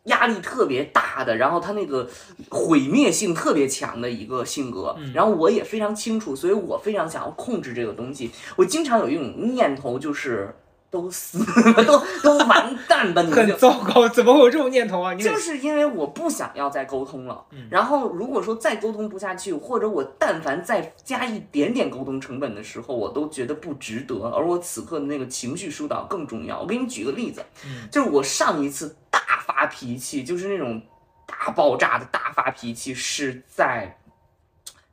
[0.05, 2.07] 压力特别大的，然后他那个
[2.49, 8.31] 毁灭性特别强的一个性格，然后我也非常清楚，所以我非常想要控制这个东西。
[8.55, 10.55] 我经常有一种念头，就是
[10.91, 15.13] 都死了， 都都完蛋吧，你们很糟糕， 怎么会有这种念头啊？
[15.13, 26.61] 你就是因为我不想要再沟通了，然后如果说再沟通不下去，或者我但凡再加一点点沟通成本的时候，我都觉得不值得，而我此刻的那个情绪疏导更重要。
[26.61, 27.43] 我给你举个例子，
[27.91, 30.81] 就是我上一次大发脾气，就是那种
[31.25, 33.97] 大爆炸的大发脾气，是在。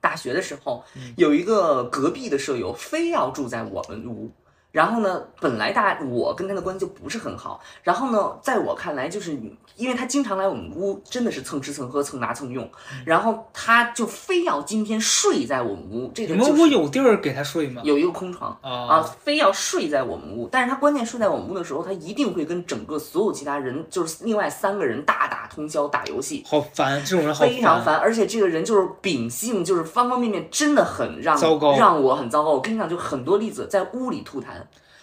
[0.01, 0.85] 大学的时候，
[1.17, 4.33] 有一个隔壁的舍友非要住在我们屋，
[4.73, 9.39] 然后呢，本来大我跟他的关系就不是很好，然后呢，在我看来，就是
[9.77, 12.69] 因为他经常来我们屋，真的是蹭吃蹭喝蹭拿蹭用，
[13.05, 17.83] 然后他就非要今天睡在我们屋，这你们个就是屋有地儿给他睡吗？
[17.85, 18.59] 有一个空床。
[18.63, 32.53] 啊，啊，非要睡在我们屋，但是他关键睡在我们屋的时候，他一定会跟整个所有其他人，就是另外三个人大打通宵打游戏，好烦，这种人好非常烦，而且这个人就是秉性，就是方方面面真的很让糟糕让我很糟糕。
[32.53, 34.47] 我跟你讲，就很多例子，在屋里吐痰，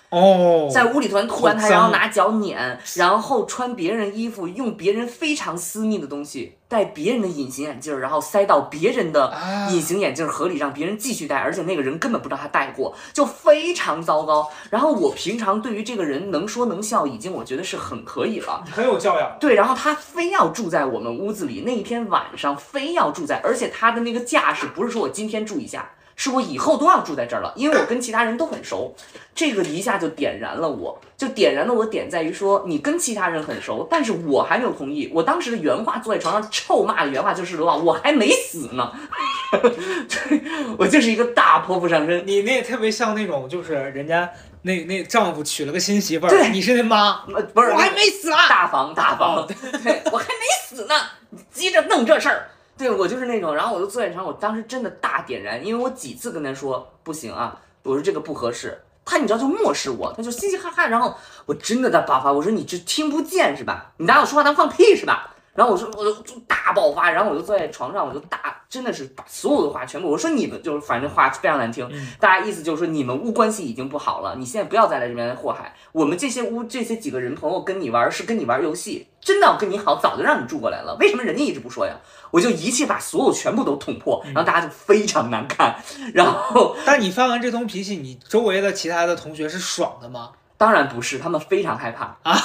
[0.09, 14.49] 哦，在屋里突然吐完好痰，然后拿脚撵，然后穿别人衣服，用别人非常私密的东西，戴别人的隐形眼镜儿，然后塞到别人的啊隐形眼镜盒里，让别人继续戴，而且那个人根本不知道他戴过，就非常糟糕。
[14.71, 18.63] 然后我平常对于这个人能说能笑，已经我觉得是很可以了。
[18.71, 19.37] 很有教养。
[19.39, 28.93] 对，然后他非要住在我们屋子里，那一天晚上非要住在，而且他的那个架势不是说我今天住一下，是我以后都要住在这儿了，因为我跟其他人都很熟。
[29.33, 35.09] 这个一下就点燃了我，就点燃了我点在于说，你跟其他人很熟，但是我还没有同意。
[35.13, 38.91] 我当时的原话坐在床上臭骂的原话就是说，我还没死呢，
[39.61, 40.41] 对
[40.77, 42.27] 我就是一个大泼妇上身。
[42.27, 44.29] 你那特别像那种，就是人家
[44.63, 50.95] 那那丈夫娶了个新媳妇儿，对你是那妈，呃不是，我还没死啊，大房大房，对我还没死呢，
[51.29, 52.49] 你急着弄这事儿。
[52.79, 61.13] 对我就是那种，然后我就坐在床上，我当时真的大点燃，因为我几次跟他说不行啊，我说这个不合适，他你知道就漠视我，他就嘻嘻哈哈，然后
[61.45, 63.91] 我真的在爆发，我说你这听不见是吧？
[63.97, 65.35] 你拿我说话当放屁是吧？
[65.59, 71.85] 然后我说我就就大爆发，然后我就坐在床上，我就大真的是把所有的话全部我说你们就是反正话非常难听，
[72.17, 81.93] 大家意思就是说你们屋关系已经不好了，你现在不要再来这边祸害我们这些屋这些几个人朋友跟你玩是跟你玩游戏，真的要跟你好早就让你住过来了，为什么人家一直不说呀？
[82.31, 85.75] 我就一气把所有全部都捅破，然后大家就非常难看，
[86.13, 90.29] 然后但你发完这通脾气，你周围的其他的同学是爽的吗？
[90.59, 92.37] 当然不是，他们非常害怕啊，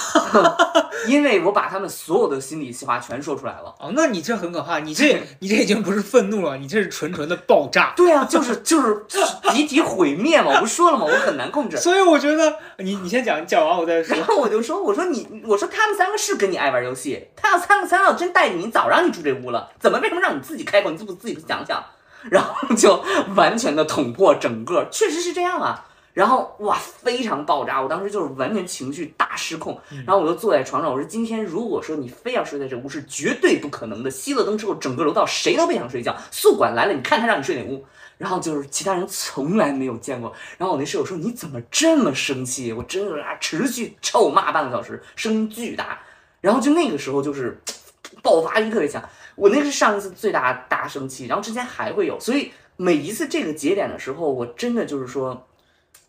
[1.09, 3.75] 因为我把他们所有的心里话全说出来了。
[3.81, 7.93] 哦，那你这很可怕，你这 你这已经不是愤怒了，你这是纯纯的爆炸。
[7.97, 9.05] 对啊，就是就是
[9.53, 11.05] 集体毁灭嘛，我不说了吗？
[11.05, 11.77] 我很难控制。
[11.83, 14.17] 所以我觉得你你先讲，你讲完我再说。
[14.17, 20.91] 然后我就说，我说你，我说他们三个是跟你爱玩游戏，他要三个三个真带着你，早让你住这屋了，怎么为什么让你自己开口？
[20.93, 21.83] 你自不自己不想想？
[22.31, 25.87] 然后就完全的捅破整个，确实是这样啊。
[26.15, 27.83] 然后哇，非常爆炸！
[27.83, 34.09] 我当时就是完全情绪大失控，然后我就坐在床上，我说今天如果说你非要睡在这屋，是绝对不可能的。
[34.09, 36.17] 熄了灯之后，整个楼道谁都别想睡觉。
[36.31, 37.85] 宿管来了，你看他让你睡哪屋。
[38.17, 40.33] 然后就是其他人从来没有见过。
[40.57, 42.73] 然后我那室友说你怎么这么生气？
[42.73, 45.99] 我真的啊，持续臭骂半个小时，声音巨大。
[46.41, 47.61] 然后就那个时候就是
[48.23, 49.03] 爆发力特别强。
[49.35, 55.45] 我那是上一次最大大生气，然后之前还会有，所以每一次这个节点的时候，我真的就是说。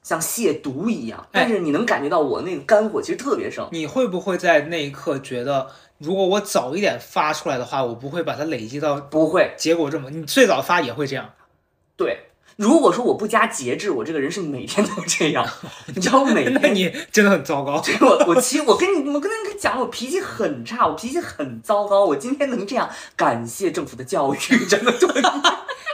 [0.05, 3.67] 像亵渎一样，但是你能感觉到我那个肝火其实特别盛。
[3.71, 10.11] 你会不会在那一刻觉得，如果我早一点发出来的话，我不会把它累积到不会结果这么？
[10.11, 11.31] 你最早发也会这样？
[11.97, 15.43] 对，如果说我不加节制，我这个人是每天都这样。
[15.95, 17.81] 你知道我每天，那你真的很糟糕。
[17.81, 22.05] 对我我其实我跟你我跟你讲，我脾气很差，我脾气很糟糕。
[22.05, 24.37] 我今天能这样，感谢政府的教育，
[24.69, 25.07] 真的就。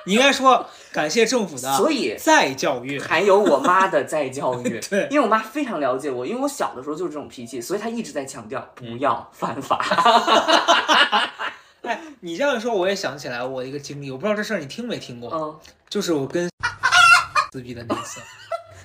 [0.06, 4.80] 你 应该说感谢政府的，所以再教育，还有我妈的再教育。
[4.90, 9.80] 对，因为我妈非常了解我，因为我小的时候就是这种脾气，所以她一直在强调不要犯法。
[11.84, 15.30] 哎，你这样说我也想起来我一个经历，我不知道这事儿你听没听过？
[15.34, 15.56] 嗯，
[15.90, 16.50] 就是我跟
[17.52, 18.20] 自闭的那次。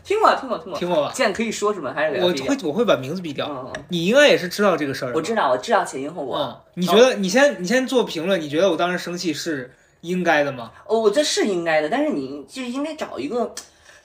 [0.04, 1.12] 听过，听过，听过，听过吧？
[1.14, 1.92] 现在可以说什么？
[1.92, 3.48] 还是我会我会把名字毙掉。
[3.50, 3.84] 嗯嗯。
[3.88, 5.12] 你应该也是知道这个事儿。
[5.14, 6.38] 我知道，我知道前因后果。
[6.38, 9.74] 嗯，你觉得你先你先做评论，你觉得我当时生气是？
[10.06, 10.70] 应该的吗？
[10.86, 13.54] 哦，我这是应该的，但是你就应该找一个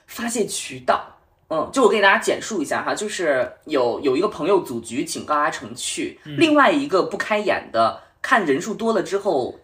[0.08, 1.18] 发泄渠道。
[1.54, 9.60] 嗯，就我给大家简述一下哈，就是有有一个朋友组局请高阿成去，另外一个不开眼的看人数多了之后，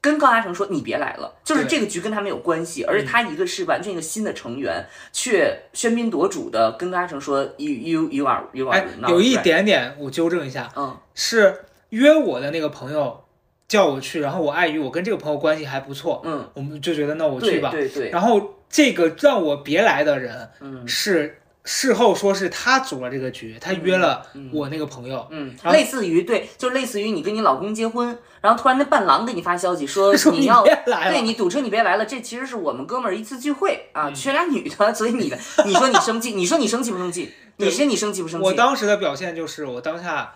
[0.00, 8.78] 跟高阿成说你别来了，就是这个局跟他没有关系，而且他一个是完全一个新的成员，却喧宾夺主的跟高阿成说 you you you are you are。
[8.78, 13.21] 哎，有一点点我纠正一下，嗯，是约我的那个朋友。
[13.72, 18.10] 叫我去，然后我碍于我跟这个朋友关系还不错，嗯，我们就觉得那我去吧，对对。
[18.10, 37.32] 然后这个让我别来的人，嗯，是事后说是他组了这个局，他约了我那个朋友，嗯，类似于对，就类似于你跟你老公结婚，然后突然那伴郎给你发消息说 你要对你堵车你别来了，这其实是我们哥们儿一次聚会啊， 缺俩女的，所以你的你说你生气，你说你生气不生气？
[37.56, 38.44] 你说你生气不生气？
[38.44, 40.34] 我当时的表现就是我当下。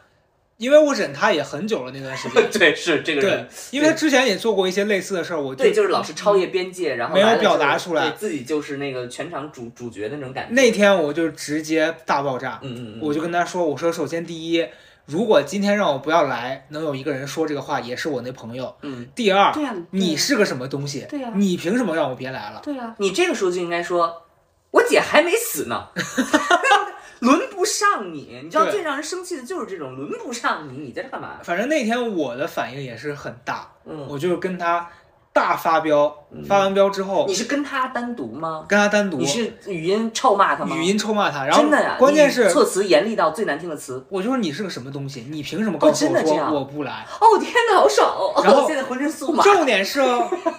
[0.59, 10.55] 因为我忍他也很久了那段时间， 对，是这个人，因为他之前也做过一些类似的事儿，我对，就是老是超越边界，然后没有表达出来，自己就是那个全场主主角的那种感觉。
[10.55, 14.67] 那天我就直接大爆炸，嗯嗯嗯，我就跟他说，我说首先第一，
[15.05, 21.07] 如果今天让我不要来，能有一个人说这个话，也是我那朋友，嗯，第二，对呀，你是个什么东西？
[21.09, 22.63] 对呀，你凭什么让我别来了？
[22.65, 24.23] 对呀，你这个时候就应该说，
[24.71, 25.89] 我姐还没死呢。
[27.27, 31.39] 轮不上你，你知道最让人生气的就是这种轮不上你，你在这干嘛？
[31.43, 34.89] 反正那天我的反应也是很大，嗯，我就跟他
[35.33, 36.15] 大发飙，
[36.47, 38.65] 发完飙之后，你是跟他单独吗？
[38.69, 40.77] 跟他单独，你是语音臭骂他吗？
[40.77, 44.07] 语音臭骂他，然后真的呀，关键是措辞严厉到最难听的词。
[44.09, 47.07] 我就说你是个什么东西，你凭什么告诉我说我不来？
[47.21, 48.41] 哦天哪，好爽哦！
[48.45, 49.43] 然后现在浑身酥麻。
[49.43, 50.01] 重点是，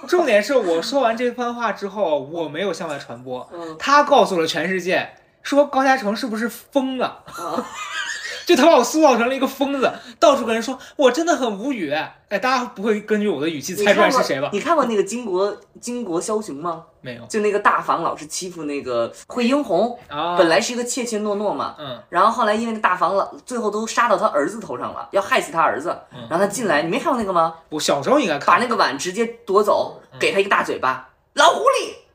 [0.08, 3.49] 重点是我说完这番话之后，我没有向外传播，
[3.80, 5.10] 他告诉了全世界。
[5.55, 7.23] 说高嘉诚是不是疯了？
[8.45, 11.91] 就他把我塑造成了一个疯子，到处跟人说我真的很无语。
[11.91, 14.49] 哎，大家不会根据我的语气猜出来是谁吧？
[14.53, 16.83] 你看过那个巾帼巾帼枭雄吗？
[17.01, 27.53] 没有就那个大房老是欺负那个惠英红，啊，本来是一个怯怯懦懦嘛，嗯然后后来因为那大房老最后都杀到他儿子头上了，要害死他儿子，嗯然后他进来，你没看过那个吗？
[27.69, 32.07] 我小时候应该看把那个碗直接夺走，嗯给他一个大嘴巴，老狐狸，啪！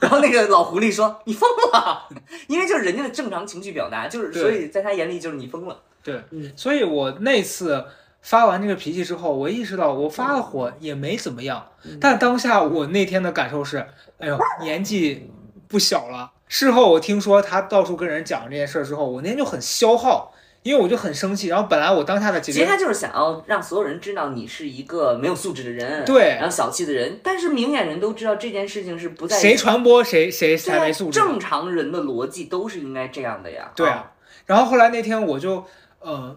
[0.00, 2.08] 然后那个老狐狸说：“你疯了！”
[2.48, 5.80] 因为就是人家的正常情绪表达，就是所以在他眼里就是你疯了。
[6.02, 7.84] 对嗯，所以我那次
[8.22, 13.86] 发完这个脾气之后，我意识到我发了火也没怎么样，嗯但当下我那天的感受是，
[14.18, 15.30] 哎呦，年纪
[15.68, 16.32] 不小了。
[16.48, 20.32] 事后我听说他到处跟人讲这件事儿之后，我那天就很消耗，
[20.66, 21.46] 因为我就很生气。
[21.46, 27.20] 然后本来我当下的解决，其实他就是想要让所有人知道你是一个没有素质的人，对然后小气的人。
[27.22, 31.20] 但是明眼人都知道这件事情是不在谁传播谁谁才没素质。
[31.20, 33.70] 正常人的逻辑都是应该这样的呀。
[33.76, 34.12] 对啊，
[34.46, 35.64] 然后后来那天我就
[36.00, 36.36] 呃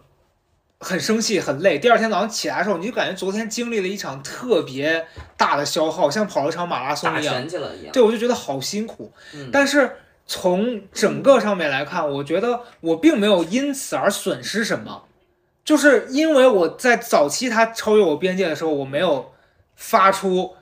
[0.79, 7.33] 很生气很累，第二天早上起来的时候，你就感觉昨天经历了一场特别大的消耗，像跑了场马拉松一样。
[7.35, 7.91] 拳去了一样。
[7.91, 9.11] 对，我就觉得好辛苦。
[9.33, 9.97] 嗯但是
[10.31, 15.05] 从整个上面来看，我觉得我并没有因此而损失什么，
[15.65, 19.31] 就是因为我在早期他超越我边界的时候，我没有
[19.75, 20.53] 发出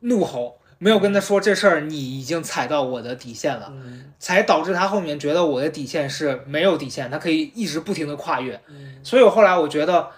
[0.00, 8.60] 怒吼，没有跟他说这事儿你已经踩到我的底线了，嗯才导致他后面觉得我的底线是没有底线，他可以一直不停的跨越。
[8.68, 10.10] 嗯所以我后来我觉得，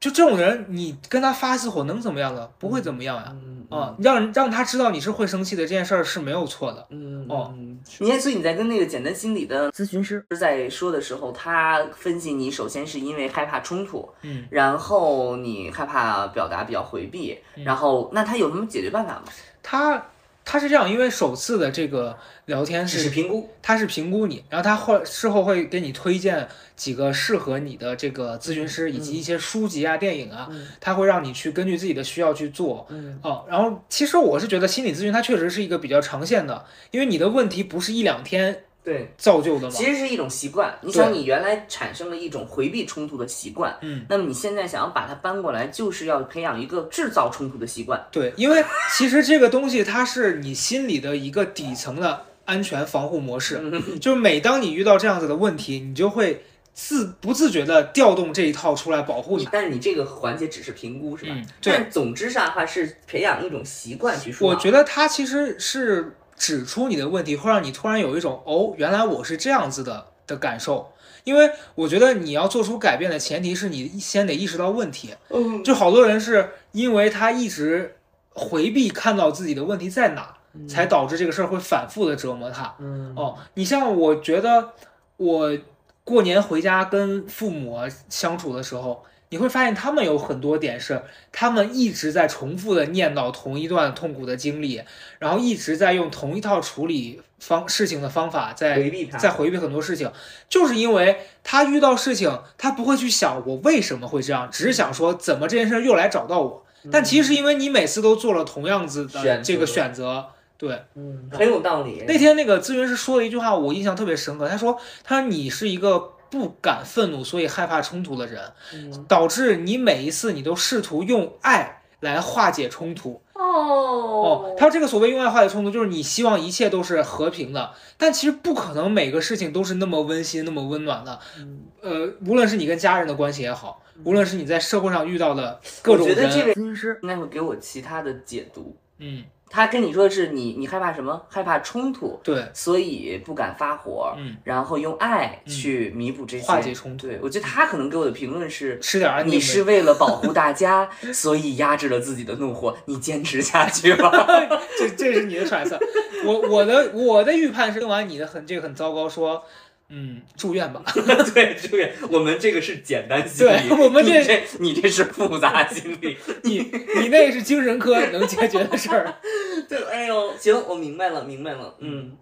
[0.00, 2.48] 就这种人，你跟他发一次火能怎么样呢？
[2.58, 3.36] 不会怎么样呀。
[3.44, 6.86] 嗯啊，让让他知道你是会生气的，这件事儿是没有错的。
[6.90, 7.54] 嗯哦，
[7.98, 19.24] 你看，所以你在跟那个简单心理的咨询师在说的时候，他分析你首先是因为害怕冲突，嗯，然后你害怕表达比较回避，嗯然后那他有什么解决办法吗？
[19.62, 20.02] 他
[20.50, 30.66] 他是这样，因为首次的这个聊天是是评估，他是评估你，然后他后事后会给你推荐几个适合你的这个咨询师，以及一些书籍啊、电影啊，嗯。
[30.80, 32.86] 他会让你去根据自己的需要去做。
[32.88, 33.20] 嗯。
[33.22, 39.70] 哦，然后其实我是觉得心理咨询它确实是一个比较长线的，因为你的问题不是一两天对，造就的嘛。
[39.70, 40.74] 其实是一种习惯。
[40.80, 48.02] 你想，你原来产生了一种回避冲突的习惯，嗯，那么你现在想要把它搬过来，就是要培养一个制造冲突的习惯。
[48.10, 48.64] 对，因为
[48.96, 59.46] 其实这个东西它是你心里的一个底层的安全防护模式，嗯 就是每当你遇到这样子的问题，你就会自不自觉的调动这一套出来保护你。
[59.52, 61.32] 但是你这个环节只是评估，是吧？
[61.34, 64.48] 嗯对但总之上的话是培养一种习惯去说。
[64.48, 70.92] 我觉得它其实是指出你的问题，会让你突然有一种哦，原来我是这样子的的感受。
[71.24, 75.14] 因为我觉得你要做出改变的前提是你先得意识到问题。
[75.28, 77.96] 嗯，就好多人是因为他一直
[78.32, 82.74] 回避看到自己的问题在哪，才导致这个事儿会反复的折磨他。
[82.78, 84.70] 嗯哦，你像我觉得
[85.18, 85.54] 我
[86.02, 94.82] 过年回家跟父母相处的时候，你会发现他们有很多点是他们一直在重复的念叨同一段痛苦的经历，
[95.18, 100.10] 然后一直在用同一套处理方事情的方法在回避他在回避很多事情，
[100.48, 106.64] 就是因为他遇到事情，他不会去想我为什么会这样，只是想说怎么这件事又来找到我。
[106.92, 110.24] 但其实是因为你每次都做了同样子的这个选择，
[110.56, 110.80] 对。
[110.94, 112.04] 嗯，很有道理。
[112.06, 114.48] 那天那个咨询师说了一句话，我印象特别深刻。
[114.48, 118.42] 他说：“他说你是一个不敢愤怒，所以害怕冲突的人，
[118.74, 123.20] 嗯导致你每一次你都试图用爱来化解冲突。
[123.34, 131.18] 哦哦，他这个所谓用爱化解冲突，就是你希望一切都是和平的，但其实不可能每个事情都是那么温馨、那么温暖的。
[131.38, 138.76] 嗯呃，无论是你跟家人的关系也好，无论是你在社会上遇到的各种人，我觉得这位咨询师应该会给我其他的解读。
[138.98, 141.24] 嗯，他跟你说的是你，你害怕什么？
[141.28, 147.06] 害怕冲突，对，所以不敢发火，嗯，然后用爱去弥补这些化解冲突。
[147.06, 148.78] 对，我觉得他可能给我的评论是。
[148.80, 154.10] 吃点安定你是为了保护大家， 所以压制了自己的怒火，你坚持下去吧。
[154.78, 155.78] 这这是你的揣测，
[156.24, 159.44] 我我的我的预判是听完你的很这个很糟糕，说
[159.90, 160.20] 嗯。
[160.36, 160.82] 住院吧，
[161.34, 161.92] 对，住院。
[162.10, 166.16] 我们这个是简单心理，对我们这你 这你这是复杂心理。
[166.44, 166.58] 你
[167.00, 169.14] 你那是精神科能解决的事儿，
[169.68, 172.16] 对，哎呦，行，我明白了，明白了，嗯。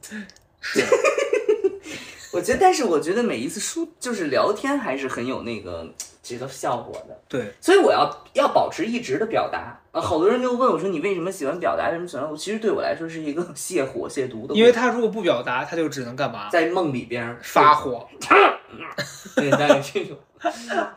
[0.61, 0.81] 是
[2.37, 5.89] 我觉得，但是我觉得每一次书就是聊天还是很有那个
[6.23, 10.01] 这个效果的，对，所以我要要保持一直的表达啊。
[10.01, 12.37] 好多人就问我说你为什么喜欢表达，为什么喜欢我？
[12.37, 16.51] 其实对我来说是一个泄火泄毒的，因为他如果不表达，他就只能干嘛？
[16.51, 18.07] 在梦里边发火。
[19.37, 20.17] 对，大概这种，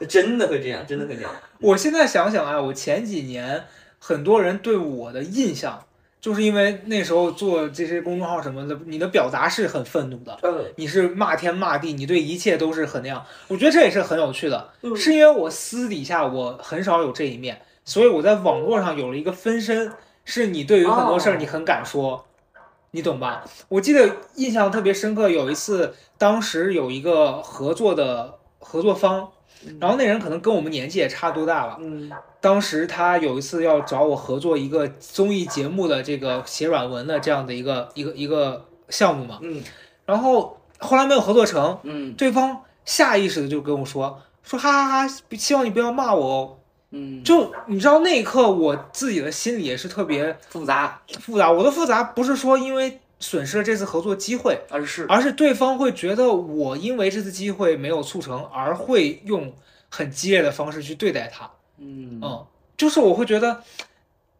[0.07, 1.31] 真的会这样，真的会这样。
[1.59, 3.65] 我现在想想啊，我前几年
[3.97, 5.85] 很多人对我的印象
[6.21, 13.25] 就是因为那时候做这些公众号什么的，你的表达是很愤怒的，嗯你是骂天骂地，你对一切都是很那样。
[13.47, 19.91] 我觉得这也是很有趣的，嗯是因为我私底下我很少有这一面，所以我在网络上有了一个分身，
[20.25, 22.25] 是你对于很多事儿哦你很敢说，
[22.91, 23.45] 你懂吧？
[23.69, 29.31] 我记得印象特别深刻，有一次当时有一个合作的合作方，
[29.79, 31.77] 然后那人可能跟我们年纪也差多大了。
[31.79, 32.11] 嗯。
[32.41, 39.61] 当时他有一次要找我合作一个综艺节目的这个写软文的这样的一个一个一个项目嘛，嗯。
[40.05, 42.13] 然后后来没有合作成，嗯。
[42.13, 46.55] 对方下意识的就跟我说说哈哈哈，希望你不要骂我哦。
[46.91, 59.53] 嗯，就你知道那一刻我自己的心里也是特别复杂，复杂，我的复杂不是说因为损失了这次合作机会，而是而是对方会觉得我因为这次机会没有促成，而会用
[59.89, 61.51] 很激烈的方式去对待他。
[61.77, 62.45] 嗯嗯，
[62.77, 63.61] 就是我会觉得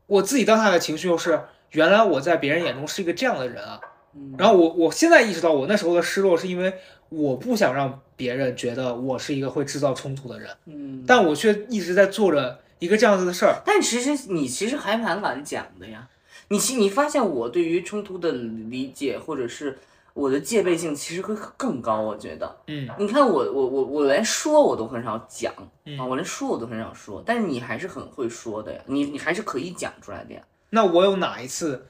[0.07, 1.39] 我自己当下的情绪就是，
[1.71, 3.79] 原来我在别人眼中是一个这样的人啊。
[4.15, 6.73] 嗯然后我我现在意识到，我那时候的失落是因为
[7.09, 13.61] 我不想让别人觉得我是一个会制造冲突的人，嗯，但我却一直在做着一个这样子的事儿。
[13.63, 16.07] 但其实你其实还蛮敢讲的呀。
[16.49, 19.77] 你其你发现我对于冲突的理解，或者是
[20.13, 22.01] 我的戒备性，其实会更高。
[22.01, 25.53] 我觉得，嗯你看我我我我连说我都很少讲
[25.85, 30.41] 嗯啊，我连说我都很少说，但是你还是很会说的呀，你你还是可以讲出来的呀。
[30.71, 31.87] 那我有哪一次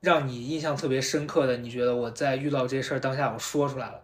[0.00, 1.58] 让你印象特别深刻的？
[1.58, 4.00] 你觉得我在遇到这事儿当下我说出来了？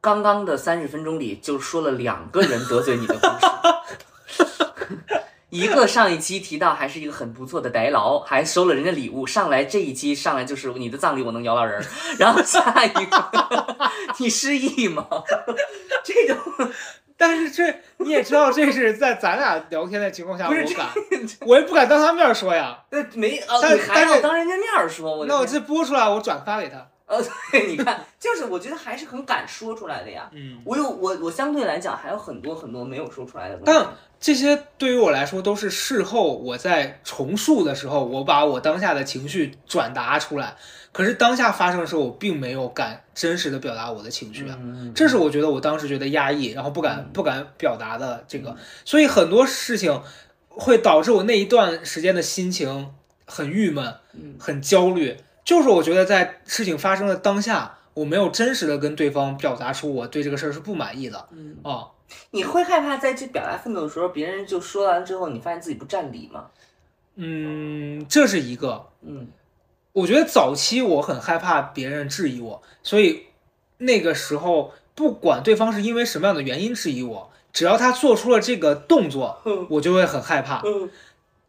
[0.00, 3.46] 刚刚的三十分钟里，就说了两个人得罪你的故事。
[5.54, 11.84] 一个上一期提到还是一个很不错的白劳，还收了人家礼物，上来这一期上来就是你的葬礼我能摇到人儿，
[12.18, 15.06] 然后下一个 你失忆吗？
[16.02, 16.36] 这种
[17.16, 20.88] 但是这你也知道，这是在咱俩聊天的情况下，不是这我敢，
[21.46, 22.80] 我也不敢当他面说呀。
[22.90, 26.88] 那没啊，但你还要当人家面说，我那我这播出来，我转发给他。
[27.16, 30.28] 呃，对，你看，就是我觉得还是很敢说出来的呀。
[30.32, 33.64] 嗯，我有我我相对来讲还有很多很多没有说出来的东西。
[33.66, 33.86] 但
[34.18, 40.56] 这些对于我来说都是事后我在重述的时候，我把我当下的情绪转达出来。
[40.92, 44.56] 可是当下发生的时候，我并没有敢真实的表达我的情绪啊。
[44.60, 50.00] 嗯，这是我觉得我当时觉得压抑，然后不敢不敢表达的这个，所以很多事情
[50.48, 52.92] 会导致我那一段时间的心情
[53.26, 55.16] 很郁闷嗯，很焦虑。
[55.44, 61.88] 就是我觉得在事情发生的当下，我没有真实的跟对方表达出我对这个事儿是不满意的嗯啊。
[62.30, 66.46] 你会害怕在去表达愤怒的时候，别人就说完之后，你发现自己不占理吗？
[67.16, 68.86] 嗯，这是一个。
[69.02, 69.28] 嗯
[69.92, 73.26] 我觉得早期我很害怕别人质疑我，所以
[73.78, 80.62] 那个时候不管对方是因为什么样的原因质疑我，只要他做出了这个动作，嗯我就会很害怕。
[80.64, 80.90] 嗯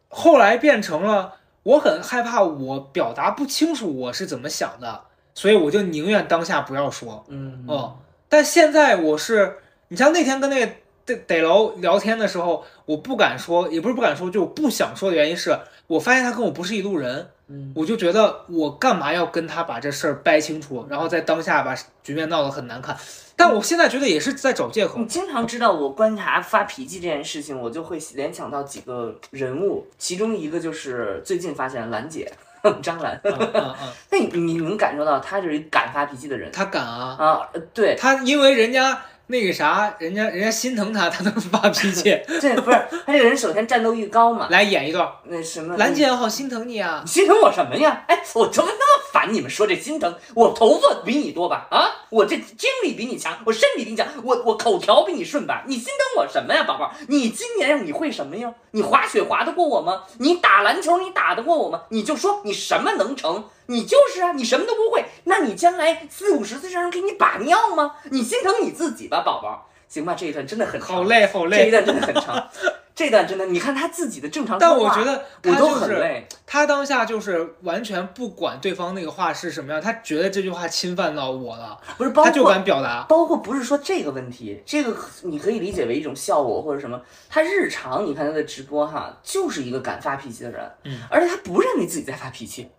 [0.09, 1.33] 后来变成了
[1.65, 5.01] 我很害怕我表达不清楚我是怎么想的，
[5.33, 7.25] 所以我就宁愿当下不要说。
[7.27, 7.97] 嗯哦，
[8.29, 9.57] 但现在我是，
[9.87, 10.71] 你像那天跟那个
[11.05, 15.57] 得得楼聊天的时候，我不敢说，也不是不敢说，就我不想说的原因是
[15.87, 22.97] 我发现他跟我不是一路人，嗯我就觉得我干嘛要跟他把这事儿掰清楚，然后在当下把局面闹得很难看。
[23.37, 25.05] 但我现在觉得也是在找借口你。
[25.05, 32.31] 经常知道我观察发脾气这件事情，我就会联想到几个人物，其中一个就是最近发现兰姐
[32.81, 33.19] 张兰。
[33.23, 33.75] 嗯嗯嗯，
[34.09, 37.49] 那你你能感受到她就是一敢发脾气的人他敢啊，啊？
[37.53, 42.03] 呃对他因为人家那个啥，人家人家心疼他，他能发脾气。
[42.39, 47.09] 对，不是他这个人首先战斗欲高嘛，来演一段，那什么兰姐，我好心疼你啊你！
[47.11, 48.03] 心疼我什么呀？
[48.07, 50.15] 哎，我怎么那么烦你们说这心疼？
[50.35, 51.67] 我头发比你多吧？
[51.71, 55.63] 啊，我这精力比你强，我身体比你强，我我口条比你顺吧？
[55.65, 56.93] 你心疼我什么呀，宝宝？
[57.07, 58.53] 你今年你会什么呀？
[58.71, 60.03] 你滑雪滑得过我吗？
[60.19, 61.81] 你打篮球你打得过我吗？
[61.89, 63.45] 你就说你什么能成？
[63.67, 67.95] 你就是啊，你什么都不会，那你将来四五十岁让人给你把尿吗？
[68.11, 69.69] 你心疼你自己吧，宝宝。
[69.87, 71.57] 行吧，这一段真的很长好累好累。
[71.57, 72.49] 这一段真的很长，
[72.95, 76.27] 这段真的，你看他自己的正常说话，但我觉得我都他就是很累。
[76.45, 83.05] 他当下就是完全不管对方那个话是什么样，他觉得这句话侵犯到我了，不是，包他就敢表达。
[83.07, 86.99] 包括不是说这个问题，这个你可以理解为一种效果或者什么。
[87.29, 92.69] 他日常你看他的直播哈，就是一个敢发脾气的人，嗯，而且他不认为自己在发脾气。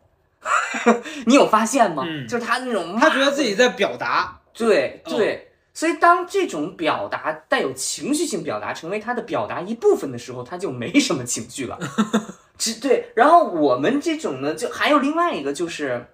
[1.27, 2.05] 你有发现吗？
[2.07, 2.27] 嗯。
[2.27, 11.79] 就是他那种他觉得自己在表达，哦对对，所以当这种表达带有情绪性表达成为他的表达一部分的时候，他就没什么情绪了。
[12.57, 16.07] 只对，然后我们这种呢，就还有另外一个就是，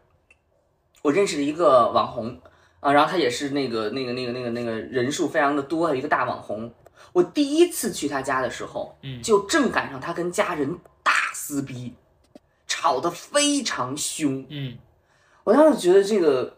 [1.03, 2.41] 我认识了一个网红
[2.81, 6.75] 啊，然后他也是那个那个那个那个那个人数非常的多的一个大网红。
[7.13, 9.23] 我第一次去他家的时候，嗯。
[9.23, 11.95] 就正赶上他跟家人大撕逼，
[12.83, 14.45] 吵吵得非常凶。
[14.49, 14.77] 嗯
[15.45, 16.57] 我当时觉得这个，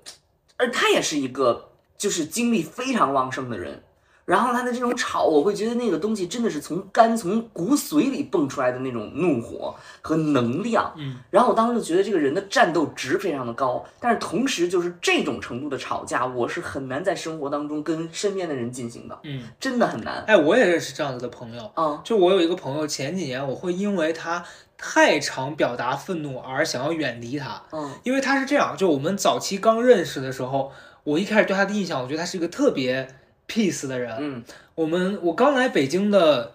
[0.57, 3.83] 而他也是一个就是精力非常旺盛的人。
[4.25, 10.93] 然后他的这种吵，我会觉得那个东西真的是从肝、从骨髓里蹦出来的那种怒火和能量。
[10.97, 20.25] 嗯，然后我当时就觉得这个人的战斗值非常的高，但是同时就是这种程度的吵架，我是很难在生活当中跟身边的人进行的，嗯，真的很难。
[20.27, 21.73] 哎，我也认识这样子的朋友。
[21.77, 24.45] 嗯，就我有一个朋友，前几年我会因为他
[24.79, 30.73] 太常表达愤怒而想要远离他，嗯因为他是这样，就我们早期刚认识的时候，
[31.05, 33.07] 我一开始对他的印象，我觉得他是一个特别
[33.49, 34.17] peace 的人。
[34.19, 36.53] 嗯我们我刚来北京的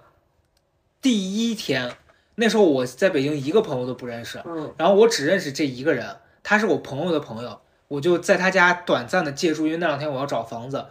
[1.02, 1.96] 第一天，
[2.36, 10.88] 那时候我在北京一个朋友都不认识，嗯然后我只认识这一个人，他是我朋友的朋友，我就在他家短暂的借住，因为那两天我要找房子，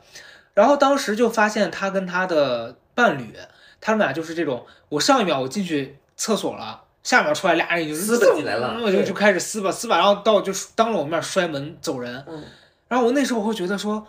[0.55, 3.35] 然后当时就发现他跟他的伴侣，
[3.81, 6.85] 他们俩就是这种，我上一秒我进去厕所了。
[7.03, 12.25] 下一秒出来，俩人已经撕巴起来了我就就开始撕吧撕吧，然后到就是当着我面摔门走人。
[12.27, 12.43] 嗯
[12.89, 14.07] 然后我那时候会觉得说，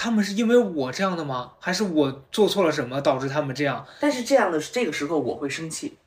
[0.00, 1.50] 他们是因为我这样的吗？
[1.58, 3.84] 还是我做错了什么导致他们这样？
[3.98, 5.98] 但是这样的这个时候我会生气，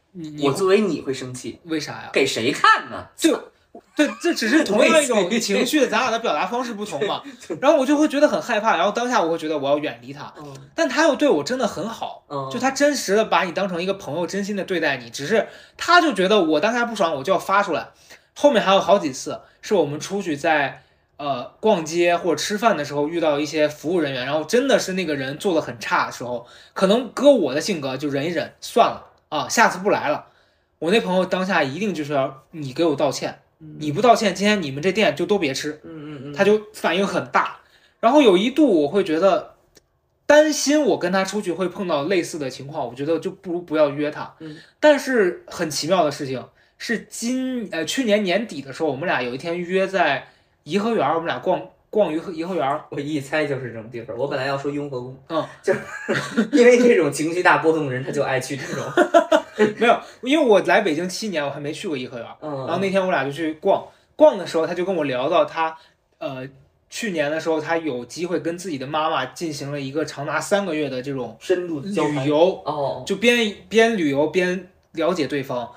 [0.41, 2.09] 我作为你会生气，为啥呀？
[2.13, 3.07] 给谁看呢？
[3.17, 3.51] 就
[3.93, 7.21] 对，这只是同样一种情绪，咱俩的表达方式不同嘛。
[7.59, 15.09] 然后我就会觉得很害怕，然后当下我会觉得我要远离他，嗯但他又对我真的很好，嗯，就他真实的把你当成一个朋友，真心的对待你。
[15.09, 17.89] 只是他就觉得我当下不爽，我就要发出来。
[18.33, 20.80] 后面还有好几次是我们出去在
[21.21, 30.25] 呃逛街或者吃饭的时候遇到一些服务人员，然后真的是那个人做的很差的时候，可能搁我的性格就忍一忍算了啊，下次不来了。
[30.79, 33.39] 我那朋友当下一定就是要你给我道歉，
[33.77, 35.79] 你不道歉，今天你们这店就都别吃。
[35.83, 37.59] 嗯嗯嗯，他就反应很大。
[37.99, 39.53] 然后有一度我会觉得
[40.25, 44.33] 担心我跟他出去会碰到类似的情况，我觉得就不如不要约他。
[44.39, 46.43] 嗯，但是很奇妙的事情
[46.79, 50.29] 是今呃去年年底的时候，我们俩有一天约在
[50.63, 52.81] 颐和园，我们俩逛逛颐和颐和园。
[52.89, 54.15] 我一猜就是这种地方。
[54.17, 55.79] 我本来要说雍和宫，嗯，就是
[56.53, 58.83] 因为这种情绪大波动的人，他就爱去这种。
[59.77, 62.27] 没有，因为我来北京七年，我还没去过颐和园。
[62.41, 63.85] 嗯，然后那天我俩就去逛，
[64.15, 65.77] 逛的时候他就跟我聊到他，
[66.17, 66.47] 呃，
[66.89, 71.93] 去年的时候他有机会跟自己的妈妈进行了一个长达三个月的这种深度旅
[72.25, 75.69] 游，哦，就边边旅游边了解对方。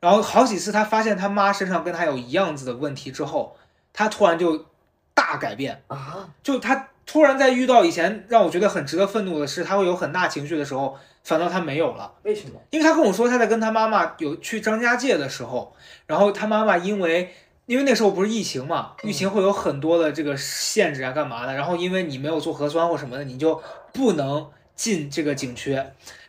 [0.00, 3.56] 然后好几次他发现他妈身上跟他有一样子的问题之后，
[3.96, 4.66] 他突然就
[5.14, 10.94] 大改变，啊，就他突然在遇到以前让我觉得很值得愤怒的事，他会有很大情绪的时候，
[11.24, 12.12] 反倒他没有了。
[12.24, 12.60] 为什么？
[12.68, 15.74] 因为他跟我说他在跟他妈妈有去张家界的时候，
[16.06, 17.34] 然后他妈妈因为
[17.64, 21.54] 因为那时候不是疫情嘛，疫情会有很多的这个限制啊，干嘛的？
[21.54, 23.62] 然后因为你没有做核酸或什么的，你就
[23.94, 25.72] 不能进这个景区。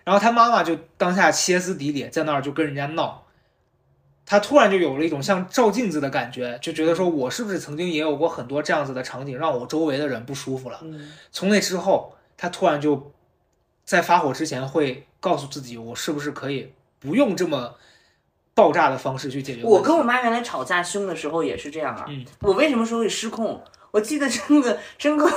[0.05, 3.25] 然后他妈妈就当下歇斯底里，在那儿就跟人家闹。
[4.29, 10.79] 他突然就有了一种像照镜子的感觉，就觉得说我是不是曾经也有过很多这样子的场景，让我周围的人不舒服了。
[10.83, 13.13] 嗯从那之后，他突然就
[13.85, 17.73] 在发火之前会告诉自己，我是不是可以不用这么
[18.53, 19.63] 爆炸的方式去解决？
[19.63, 22.05] 我跟我妈原来吵架凶的时候也是这样啊。
[22.09, 23.63] 嗯我为什么说会失控？
[23.91, 25.29] 我记得真的真哥，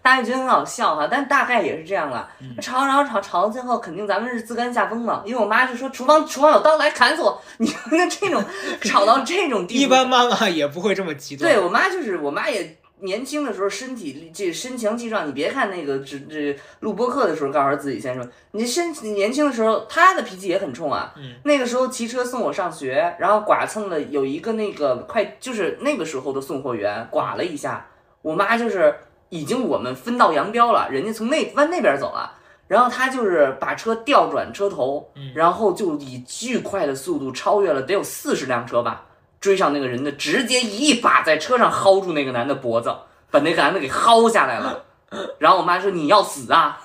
[0.00, 2.28] 大家觉得很好笑哈，但大概也是这样了。
[2.40, 7.40] 嗯吵吵吵吵到最后，肯定咱们是自甘下风了，因为我妈就说厨房厨房有刀来砍死我。
[7.58, 8.42] 你看这种
[8.82, 11.50] 吵到这种地步，一般妈妈也不会这么极端。
[11.52, 21.12] 对我妈就是我妈也年轻的时候身体这身强气壮，你别看那个这这录播课的时候告诉自己先说，你身体年轻的时候她的脾气也很冲啊。
[21.16, 27.86] 嗯那个时候骑车送我上学，然后剐蹭了有一个那个快就是那个时候的送货员剐了一下，
[28.26, 28.92] 我妈就是
[29.28, 32.32] 已经我们分道扬镳了，人家从那往那边走了。
[32.66, 39.04] 然后她就是把车调转车头，嗯然后就以巨快的速度超越了得有四十辆车吧，
[39.40, 42.92] 追上那个人的，直接一把在车上薅住那个男的脖子，
[43.30, 44.82] 把那个男的给薅下来了。
[45.38, 46.82] 然后我妈说你要死啊！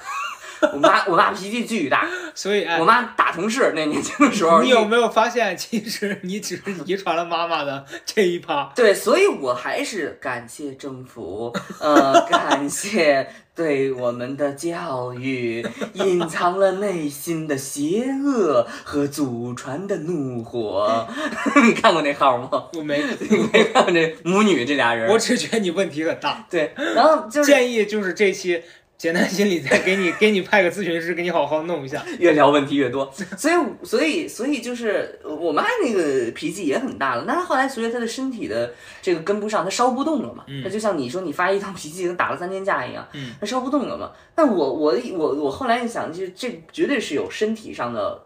[0.74, 8.72] 我妈我妈脾气巨大， 所以哎我，妈打同事那年轻的时候，你有没有发现，其实你只是遗传了妈妈的这一趴？
[8.76, 21.08] 对，所以我还是感谢政府，呃，感谢对我们的教育，隐藏了内心的邪恶和祖传的怒火。
[21.66, 22.66] 你看过那号吗？
[22.74, 25.10] 我没，你没看过这母女这俩人？
[25.10, 26.46] 我只觉得你问题很大。
[26.50, 28.62] 对，然后就是建议就是这期
[29.02, 32.06] 简单心理再给你给你派个咨询师，给你好好弄一下。
[32.20, 38.72] 越聊问题越多，所以所以所以就是我妈那个脾气也很大了，那她后来随着她的身体的
[39.02, 44.12] 这个跟不上，她烧不动了嘛，嗯她就像你说你发一趟脾气跟打了三天架一样，嗯，她烧不动了嘛。
[44.36, 48.22] 但我我我我后来一想，就是这绝对是有身体上的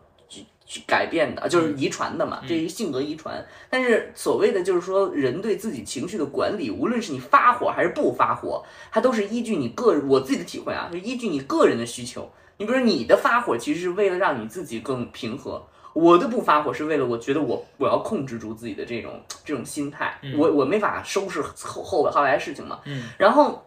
[0.65, 3.45] 去改变的，就是嗯遗传的嘛，嗯这是性格遗传。
[3.69, 12.29] 但是所谓的就是说，人对自己情绪的管理，无论是你发火还是不发火，它都是依据你个人，我自己的体会啊，是依据你个人的需求。
[12.57, 15.61] 你比如说，你的发火其实是为了让你自己更平和，
[15.93, 22.79] 我的不发火是为了我觉得我我要控制住自己的这种这种心态，嗯我我没法收拾后后后来的事情嘛。
[22.85, 23.61] 嗯然后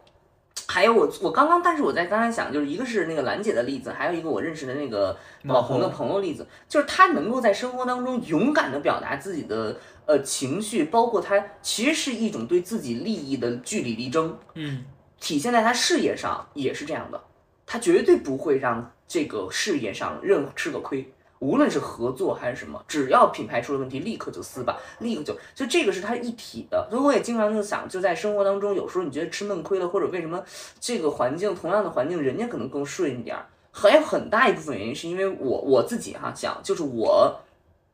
[0.66, 14.84] 还有我我刚刚，但是我在刚才想，就是一个是那个兰姐的例子，还有一个我认识的那个网红的朋友例子，就是他能够在生活当中勇敢的表达自己的呃情绪，包括他其实是一种对自己利益的据理力争，嗯
[15.20, 17.22] 体现在他事业上也是这样的，
[17.66, 21.12] 他绝对不会让这个事业上任吃个亏。
[21.41, 26.86] 无论是合作还是什么，只要品牌出了问题，立刻就撕吧，立刻就就这个是它一体的。
[26.91, 30.43] 所以我也经常就想，就在生活当中，有时候你觉得吃闷亏了，或者为什么
[30.80, 37.41] 这个环境同样的环境，人家可能更顺一点儿，还有很大一部分原因是因为我我自己哈想，就是我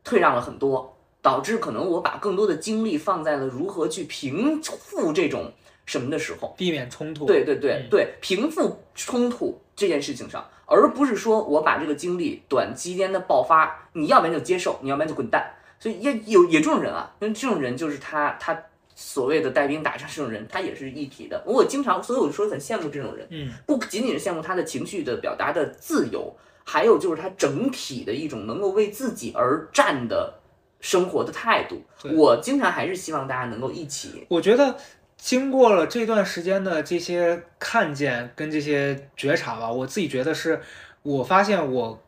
[0.02, 5.52] 退让了很多，导致可能我把更多的精力放在了如何去平复这种
[5.86, 6.54] 什么的时候。
[6.56, 7.26] 避免冲突。
[7.26, 15.52] 对对对嗯对，平复冲突这件事情上，而不是说我把这个精力短期间的爆发，你要不然就接受，你要不然就滚蛋。
[15.80, 18.58] 所以也有也这种人啊，因为这种人就是他他
[18.94, 21.42] 所谓的带兵打仗这种人，他也是一体的。
[21.44, 30.34] 我经常，所以我就说很羡慕这种人，嗯不仅仅是羡慕他的情绪的表达的自由，还有就是他整体的一种能够为自己而战的
[30.80, 31.82] 生活的态度。
[32.14, 34.74] 我经常还是希望大家能够一起，我觉得
[35.24, 40.60] 经过了这段时间的这些看见跟这些觉察吧，我自己觉得是，
[41.00, 41.98] 我发现我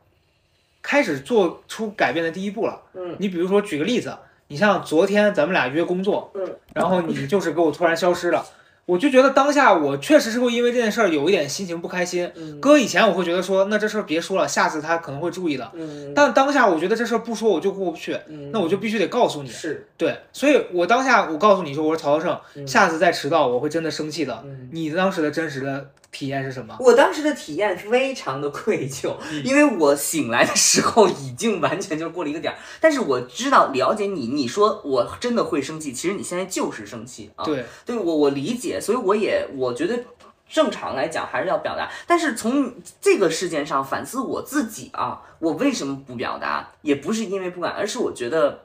[0.83, 2.83] 开始做出改变的第一步了。
[2.93, 4.15] 嗯你比如说举个例子，
[4.49, 8.45] 你像昨天咱们俩约工作，嗯，然后你就是给我突然消失了，
[8.87, 12.31] 我就觉得当下我确实是会因为这件事儿有一点心情不开心。
[12.37, 15.69] 嗯搁以前我会觉得说，那这事儿别说了，下次他可能会注意的。
[15.75, 19.49] 嗯，但当下我觉得这事儿不说我就过不去，嗯那我就必须得告诉你。
[19.49, 24.41] 是，对，所以我当下我告诉你说，我说曹德胜，嗯下次再迟到我会真的生气的。
[24.45, 24.69] 嗯。
[24.71, 26.75] 你当时的真实的体验是什么？
[26.81, 37.45] 我当时的体验非常的愧疚，嗯因为我醒来的时候已经完全就是过了一个点儿，但是我知道了解你，你说我真的会生气，其实你现在就是生气啊。
[37.45, 40.05] 对，对我我理解，所以我也我觉得
[40.49, 48.65] 正常来讲还是要表达，但是从这个事件上反思我自己啊，我为什么不表达，也不是因为不敢，而是我觉得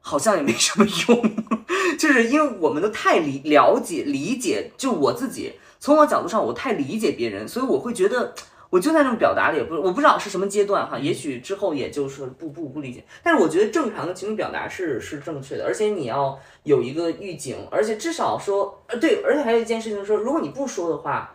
[0.00, 1.36] 好像也没什么用，
[1.98, 5.52] 就是因为我们都太理了解理解，就我自己
[5.86, 8.34] 从我角度上我太理解别人，所以我会觉得。
[8.68, 21.32] 我就在那种表达里，也不我不知道是什么阶段哈，也许之后也就是不不不理解，但是我觉得正常的情绪表达是是正确的，而且你要有一个预警，而且至少说，呃，对，而且还有一件事情说，如果你不说的话，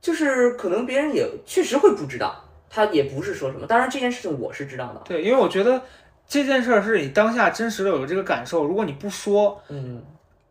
[0.00, 3.64] 就是可能别人也确实会不知道，他也不是说什么。
[3.64, 5.80] 当然这件事情我是知道的，对，因为我觉得
[6.26, 10.02] 这件事儿是你当下真实的有这个感受，如果你不说，嗯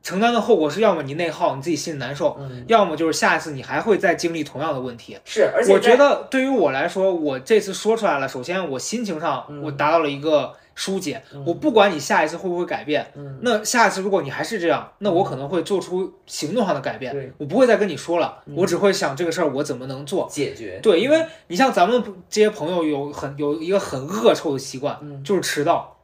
[0.03, 5.17] 承担的后果是要么你内耗，你自己心里难受，嗯，要么就是下一次你还会再经历同样的问题。
[5.25, 13.11] 是，而且我觉得对于我来说，我这次说出来了，首先我心情上嗯我达到了一个疏解，嗯我不管你下一次会不会改变。
[13.15, 20.25] 嗯那下一次如果你还是这样，那我可能会做出行动上的改变对，我不会再跟你说了，嗯我只会想这个事儿我怎么能做。
[20.29, 25.97] 解决，对，因为你像咱们这些朋友有很有一个很恶臭的习惯，嗯就是迟到。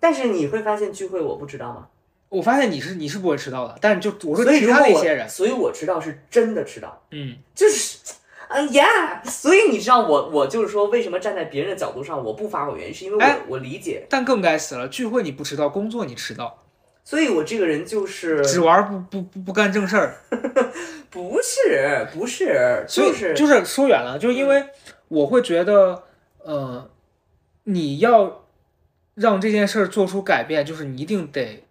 [0.00, 1.86] 但是你会发现聚会我不知道吗？
[2.34, 7.98] 我发现你是你是不会迟到的，但是就我说其他那些人，所以我迟到是真的迟到，嗯，就是。
[8.46, 8.84] 嗯呀，
[9.24, 16.62] 所以你知道我我就是说，为什么站在别人的角度上我不发火，原因是因为我、哎我理解，但更该死了，聚会你不迟到，工作你迟到，
[17.02, 20.18] 所以我这个人就是只玩不不不不干正事儿，
[21.10, 24.64] 不是不是，就是就是说远了，就是因为
[25.08, 26.04] 我会觉得，
[26.44, 26.88] 呃，
[27.64, 28.44] 你要
[29.14, 31.64] 让这件事儿做出改变，就是你一定得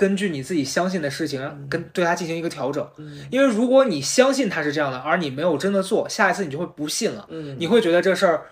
[0.00, 2.88] 根据你自己相信的事情，跟对它进行一个调整。
[2.96, 8.44] 嗯因为如果你相信它是这样的，而你没有真的做，下一次你就会不信了，嗯你会觉得这事儿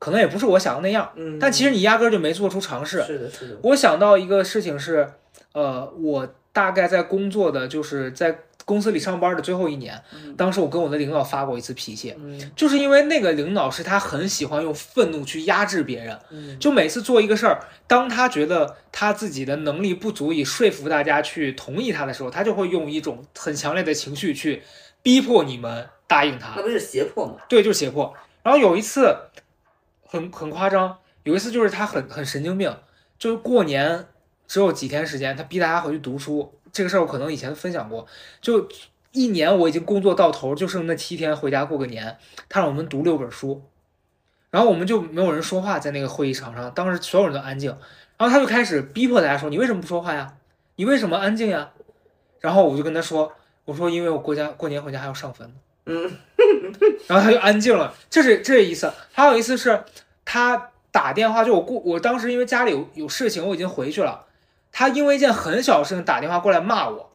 [0.00, 3.00] 可能也不是我想的那样，嗯，但其实你压根儿就没做出尝试。
[3.04, 5.08] 是的，是的，我想到一个事情是，
[5.52, 8.36] 呃，我大概在工作的就是在
[8.68, 24.62] 公司里上班的最后一年，嗯当时我跟我的领导发过一次脾气，嗯就是因为那个领导是他很喜欢用愤怒去压制别人，嗯就每次做一个事儿，当他觉得他自己的能力不足以说服大家去同意他的时候，他就会用一种很强烈的情绪去
[25.02, 26.62] 逼迫你们答应他那。
[26.62, 27.36] 不是胁迫吗？
[27.48, 28.12] 对，就是胁迫。
[28.42, 29.16] 然后有一次
[30.04, 32.76] 很很夸张，有一次就是他很很神经病，
[33.18, 34.04] 就是过年
[34.46, 36.52] 只有几天时间，他逼大家回去读书。
[36.72, 38.06] 这个事儿我可能以前分享过，
[38.40, 38.68] 就
[39.12, 43.62] 一年我已经工作到头，就剩那七天回家过个年，他让我们读六本书。
[44.50, 47.76] 然后我们就没有人说话，在那个会议场上，当时所有人都安静。
[48.16, 50.34] 然后他就开始逼迫大家说：“你为什么不说话呀？
[50.76, 51.70] 你为什么安静呀？”
[52.40, 53.32] 然后我就跟他说
[53.66, 55.52] ：“我说因为我过家过年回家还要上坟。”
[55.86, 56.10] 嗯，
[57.06, 58.92] 然后他就安静了，这是这是一次。
[59.12, 59.84] 还有一次是
[60.24, 64.24] 他打电话，就我过我当时因为家里有有事情，我已经回去了。
[64.78, 67.10] 他因为一件很小的事情打电话过来骂我，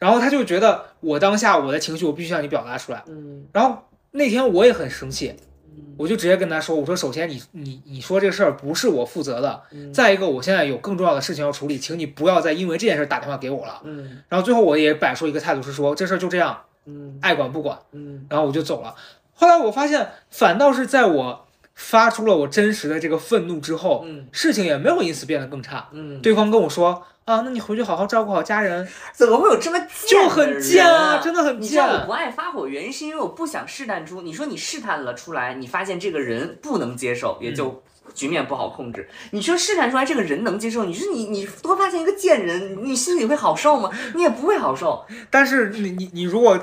[0.00, 3.04] 然后他就觉得我当下我的情绪我必须向你表达出来。
[3.06, 5.32] 嗯然后那天我也很生气，
[5.64, 17.78] 嗯我就直接跟他说：“我说首先你你你说这个事儿不是我负责的，嗯再一个我现在有更重要的事情要处理，请你不要再因为这件事打电话给我了。”嗯然后最后我也摆出一个态度是说这事儿就这样，嗯爱管不管。
[17.92, 18.96] 嗯然后我就走了。
[19.34, 21.46] 后来我发现，反倒是在我
[21.78, 25.88] 发出了我真实的这个愤怒之后，嗯事情也没有因此变得更差。
[25.92, 32.06] 嗯，对方跟我说啊，那你回去好好照顾好家人，怎么会有这么就贱就很贱啊，真的很贱你知道我。
[32.06, 34.22] 不爱发火，原因是因为我不想试探出。
[34.22, 37.80] 你说你试探了出来，你发现这个人不能接受，也就
[38.12, 39.08] 局面不好控制。
[39.30, 43.88] 你说试探出来这个人能接受，你说你你多发现一个贱人，你心里会好受吗？
[44.16, 45.06] 你也不会好受。
[45.30, 46.58] 但是你你你如果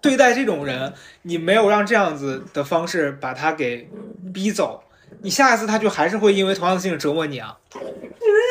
[0.00, 0.92] 对待这种人，
[1.22, 3.88] 你没有让这样子的方式把他给
[4.32, 4.82] 逼走，
[5.22, 7.56] 你下一次他就还是会因为同样的事情折磨你啊。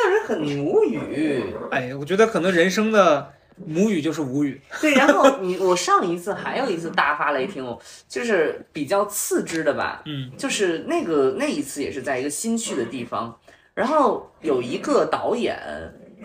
[0.04, 1.44] 让人很无语。
[1.72, 3.32] 哎，我觉得可能人生的
[3.66, 4.60] 母语就是无语。
[4.82, 7.78] 对，然后你我上一次还有一次大发雷霆，
[8.10, 13.40] 就是比较次之的吧，嗯就是那个那一次也是在一个新去的地方，
[13.74, 15.58] 然后有一个导演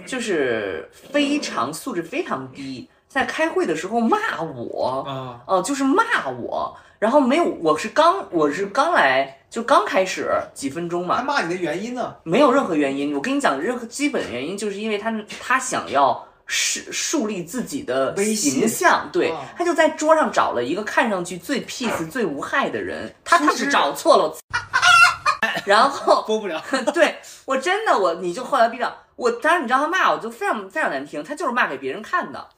[0.07, 12.15] 就是非常素质非常低，在开会的时候骂我，啊哦、就是骂我，然后没有，我是刚我是刚来就刚开始几分钟嘛，他骂你的原因呢？
[12.23, 13.15] 没有任何原因。
[13.15, 24.37] 我跟你讲，任何基本原因就是因为他他想要树树立自己的形象，对啊，他就在桌上找了一个看上去最 peace、最无害的人，他他是是找错了。
[25.65, 26.63] 然后播不了。
[26.93, 32.49] 对我真的我你就后来逼到我，当时你知道他骂我就非常非常难听，他就是骂给别人看的。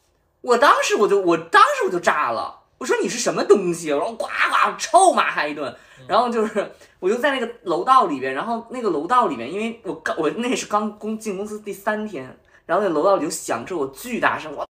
[0.43, 3.89] 我当时我就我当时我就炸了，我说你是什么东西？
[3.89, 5.75] 然后呱呱臭骂他一顿，
[6.07, 14.67] 然后就是我就在那个楼道里边，然后那个楼道里面，因为我刚我那是刚公进公司第三天，然后那楼道里就响着我巨大声，我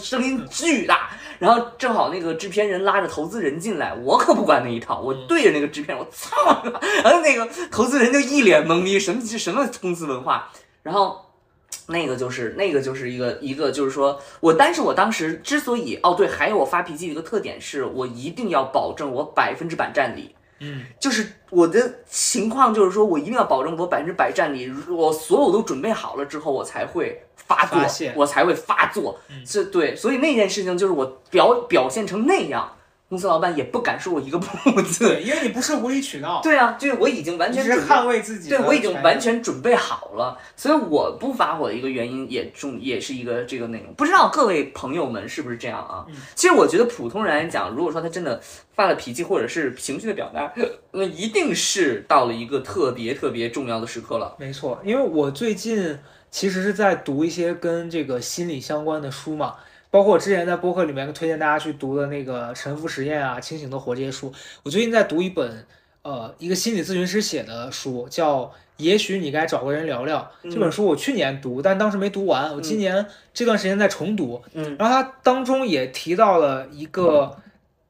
[0.00, 6.62] 声音巨大，然后正好那个制片人拉着投资人进来，我可不管那一套，我对着那个制片人，我操！
[7.02, 10.50] 然后那个投资人就一脸懵逼，什么这什么公司文化？
[10.82, 11.27] 然后
[11.88, 20.34] 那个就是那个就是一个一个就是说我，但是我当时之所以哦对，还有我发脾气的一个特点是我一定要保证我百分之百占理。
[20.60, 29.16] 嗯，就是我的情况，就是说我一定要保证我百分之百占理，我所有都准备好了之后，我才会发作发，我才会发作。
[29.30, 32.70] 嗯这对，所以那件事情就是我表表现成那样，
[33.08, 35.20] 公司老板也不敢说我一个不 字。
[35.22, 38.50] 因为你不是无理取闹，对啊，就是我已经完全是捍卫自己。
[38.50, 43.92] 对我已经完全准备好了，所以我不发火的一个原因也重也是一个这个内容。
[43.94, 46.04] 不知道各位朋友们是不是这样啊？
[46.08, 48.40] 嗯其实我觉得普通人来讲，如果说他真的
[48.74, 50.52] 发了脾气或者是情绪的表达，
[50.92, 54.36] 那一定是到了一个特别特别重要的时刻了。
[54.38, 55.98] 没错，因为我最近
[56.30, 59.54] 其实是在读一些跟这个心理相关的书嘛，
[59.90, 64.32] 包括我之前在播客里面推荐大家去读的那个《沉浮实验》啊，《清醒的活》这些书。
[64.62, 65.66] 我最近在读一本
[66.02, 68.42] 呃一个心理咨询师写的书，叫
[68.76, 70.30] 《也许你该找个人聊聊》。
[70.52, 74.42] 这本书我去年读，但当时没读完，我今年这段时间在重读。
[74.52, 77.38] 嗯然后他当中也提到了一个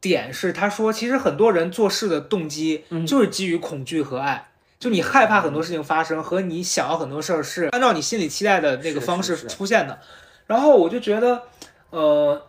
[0.01, 4.49] 点是，他说其实很多人做事的动机嗯就是基于恐惧和爱。
[4.79, 9.99] 就你害怕很多事情发生，和你想要很多事儿是按照你心里期待的那个方式出现的。
[10.47, 11.43] 然后我就觉得，
[11.91, 12.41] 呃，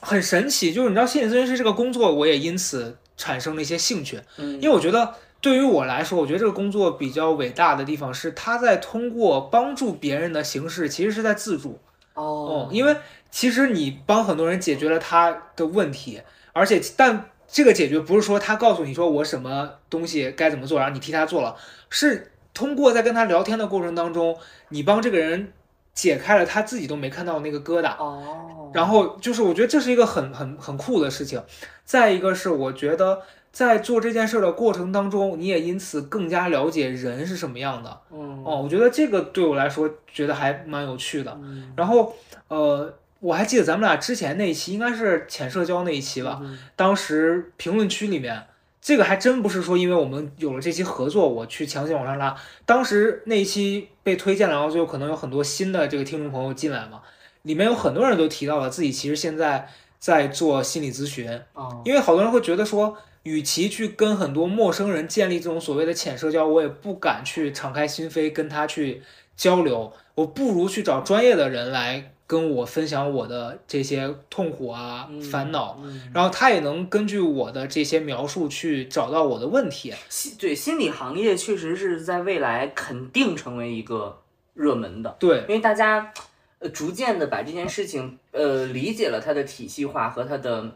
[0.00, 0.72] 很神奇。
[0.72, 4.20] 就是你知道，心理咨询师这个工作，我也因此产生了一些兴趣。
[4.38, 11.80] 嗯因为我觉得对于我来说，我觉得这个工作比较伟大的地方是，他在通过帮助别人的形式，其实是在自助。
[12.14, 12.96] 哦哦，，因为
[13.30, 16.20] 其实你帮很多人解决了他的问题，
[16.52, 21.56] 而且但这个解决不是说他告诉你说我什么东西该怎么做，然后你替他做了，
[21.90, 25.52] 是通过在跟他聊天的过程当中，你帮这个人
[25.94, 27.96] 解开了他自己都没看到的那个疙瘩。
[27.98, 31.42] 哦，然后就是我觉得这是一个很很很酷的事情。
[31.84, 33.20] 再一个是我觉得
[33.50, 38.00] 在做这件事的过程当中，你也因此更加了解人是什么样的。
[38.10, 41.38] 嗯哦，我觉得这个对我来说觉得还蛮有趣的。
[41.42, 42.14] 嗯然后
[42.48, 48.42] 呃，我还记得咱们俩之前那一期应该是浅社交那一期吧，嗯当时评论区里面。
[48.82, 52.36] 这个还真不是说因为我们有了这期合作，我去强行往上拉。
[52.66, 57.00] 当时那一期被推荐了，然后就可能有很多新的这个听众朋友进来嘛，
[57.42, 59.68] 里面有很多人都提到了自己其实现在
[60.00, 69.00] 在做心理咨询，啊因为好多人会觉得说，与其去跟很多陌生人建立这种所谓的浅社交，我也不敢去敞开心扉跟他去
[69.36, 79.92] 交流，我不如去找专业的人来跟我分享我的这些痛苦啊、嗯烦恼，嗯然后他也能根据我的这些描述去找到我的问题。
[80.08, 84.22] 心对心理行业确实是在未来肯定成为一个
[84.54, 86.10] 热门的，对，因为大家
[86.58, 90.70] 呃逐渐的把这件事情呃理解了它的体系化和它的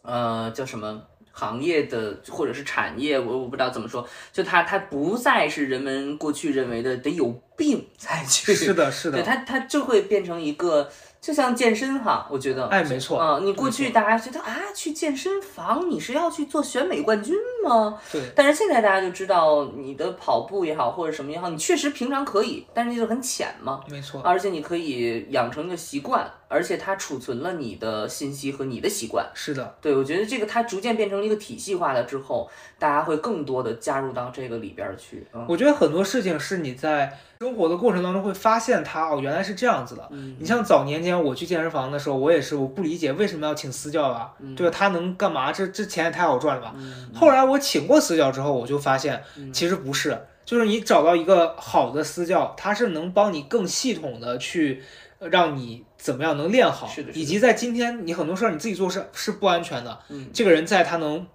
[0.00, 1.02] 呃叫什么。
[1.38, 17.98] 行业的或者是产业，我我不知道怎么说，就它它不再是人们过去认为的得有病才去，是的，是的， 对它它就会变成一个，就像健身哈，我觉得，哎，没错，嗯，你过去大家觉得啊，去健身房你是要去做选美冠军吗？
[18.10, 23.82] 对，但是现在大家就知道，你的跑步也好，或者什么也好，你确实平常可以，但是那就很浅嘛。
[23.90, 29.26] 没错，而且你可以养成一个习惯，而且它储存了你的信息和你的习惯。
[29.34, 35.26] 是的，对我觉得这个它逐渐变成了一个体系化了之后，大家会更多的加入到这个里边儿去。
[35.32, 40.08] 嗯我觉得很多事情是你在生活的过程当中会发现它哦，原来是这样子的。
[40.10, 44.76] 嗯你像早年间我去健身房的时候，我也是我不理解为什么要请私教啊，嗯对吧？
[44.76, 45.52] 他能干嘛？
[45.52, 46.74] 这这钱也太好赚了吧？
[47.14, 54.82] 后来我请过私教之后，我就发现嗯其实不是，就是你找到一个好的私教，他是能帮你更系统的去
[55.18, 61.26] 呃让你怎么样能练好，是的是的以及在今天你很多事儿你自己做事是不安全的，嗯这个人在他能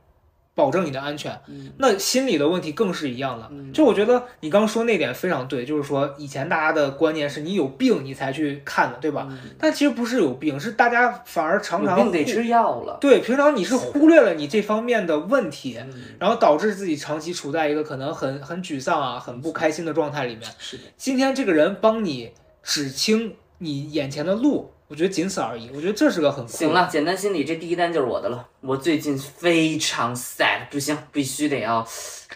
[0.56, 1.38] 保证你的安全。
[1.48, 3.50] 嗯那心理的问题更是一样的。
[3.52, 9.28] 嗯就我觉得你刚刚说那点非常对，就是说以前大家的观念是你有病你才去看的，对吧？
[9.60, 12.98] 但其实不是有病，是大家反而常常得吃药了。
[13.02, 20.50] 对，平常你是忽略了你这方面的问题，嗯然后导致自己长期处在一个可能很很沮丧啊、很不开心的状态里面。
[20.58, 22.32] 是的，今天这个人帮你
[22.64, 25.70] 指清你眼前的路，我觉得仅此而已。
[25.72, 28.48] 我觉得这是个很行了，简单心理这第一单就是我的了。
[28.62, 31.88] 我最近非常 sad，不行，必须得要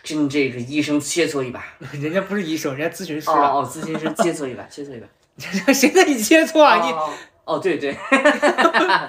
[0.04, 1.66] 跟这个医生切磋一把。
[2.00, 5.08] 人家不是医生，人家咨询师啊，哦哦，咨询师切磋一把， 切磋一把。
[5.74, 6.86] 谁跟你切磋啊？
[6.86, 7.10] 你哦
[7.46, 7.94] 哦，对对，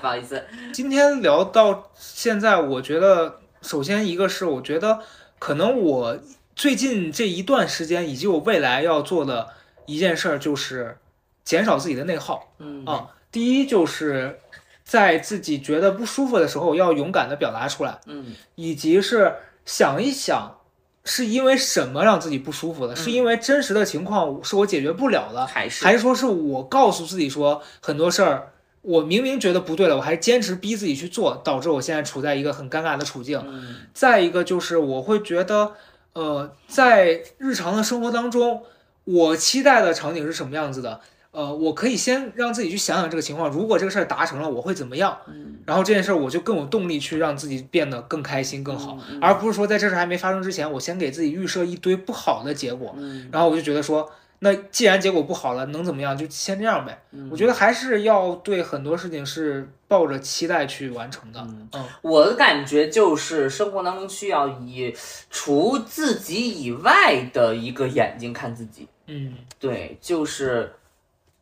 [0.01, 0.43] 不好意思。
[0.73, 5.01] 今天聊到现在，我觉得首先一个是，我觉得
[5.39, 6.19] 可能我
[6.55, 9.49] 最近这一段时间，以及我未来要做的
[9.85, 10.97] 一件事儿，就是
[11.47, 13.09] 减少自己的内耗嗯啊。
[13.33, 14.39] 第一就是
[14.85, 19.33] 在自己觉得不舒服的时候，要勇敢的表达出来，嗯以及是
[19.65, 20.53] 想一想。
[21.09, 22.97] 是因为什么让自己不舒服的？
[22.97, 28.51] 是因为真实的情况是我解决不了的，还是还是说是我告诉自己说很多事儿，
[28.83, 33.41] 我明明觉得不对了，我还坚持逼自己去做，导致我现在处在一个很尴尬的处境。
[33.47, 35.75] 嗯再一个就是我会觉得，
[36.15, 38.65] 呃，在日常的生活当中，
[39.05, 41.01] 我期待的场景是什么样子的？
[41.37, 45.19] 呃，我可以先让自己去想想这个情况，如果这个事儿达成了，我会怎么样？
[45.29, 57.03] 嗯然后这件事儿我就更有动力去让自己变得更开心、更好，嗯而不是说在这事儿还没发生之前，我先给自己预设一堆不好的结果，嗯然后我就觉得说，那既然结果不好了，能怎么样就先这样呗。
[57.13, 61.41] 嗯我觉得还是要对很多事情是抱着期待去完成的。
[61.41, 64.95] 嗯嗯我的感觉就是生活当中需要以
[65.29, 68.89] 除自己以外的一个眼睛看自己。
[69.09, 70.73] 嗯对，就是，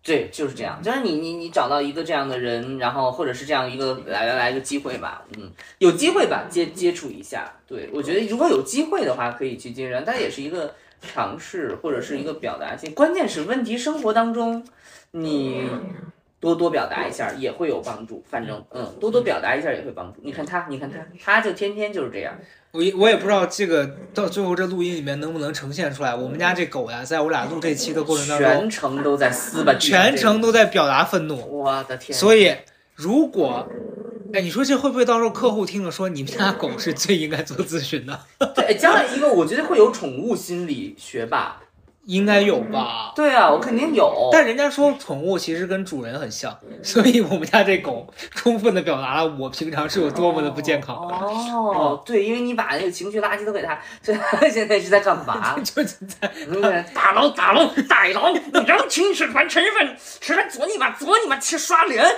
[0.05, 0.83] 对，就是这样。
[0.83, 7.51] 就是你你你找到一个这样的人，然后或者是这样一个来来来一个机会吧，嗯，有机会吧，接接触一下。
[7.67, 12.95] 对我觉得如果有机会的话，可以去接触，但也是一个尝试或者是一个表达性。
[12.95, 14.63] 关键是问题生活当中，
[15.13, 15.67] 你
[16.39, 18.23] 多多表达一下也会有帮助。
[18.29, 20.21] 反正嗯，多多表达一下也会帮助。
[20.23, 22.35] 你看他，你看他，他就天天就是这样。
[22.75, 26.12] 我也我也不知道这个到最后这录音里面能不能呈现出来。
[26.12, 31.62] 我们家这狗呀，在我俩录这期的过程当中，全程都在撕吧，全程都在表达愤怒。
[31.62, 32.18] 我的天！
[32.18, 32.53] 所以
[32.97, 33.68] 如果，
[34.33, 38.18] 哎，你说这会不会到时候客户听了说你们家狗是最应该做咨询的？
[38.57, 41.62] 对，将来一个我觉得会有宠物心理学吧。
[42.07, 43.13] 应该有吧？
[43.17, 44.29] 对啊，我肯定有。
[44.33, 50.97] 但人家说宠物其实跟主人很像，所以我们家这狗充分的表达了我平常是有多么的不健康。
[50.97, 54.15] 哦，对，因为你把那个情绪垃圾都给他， 这
[54.51, 55.59] 现在是在干嘛？
[55.65, 62.05] 就是在嗯大佬大佬大佬，你让情绪换成分，吃饭做你妈做你妈去刷脸。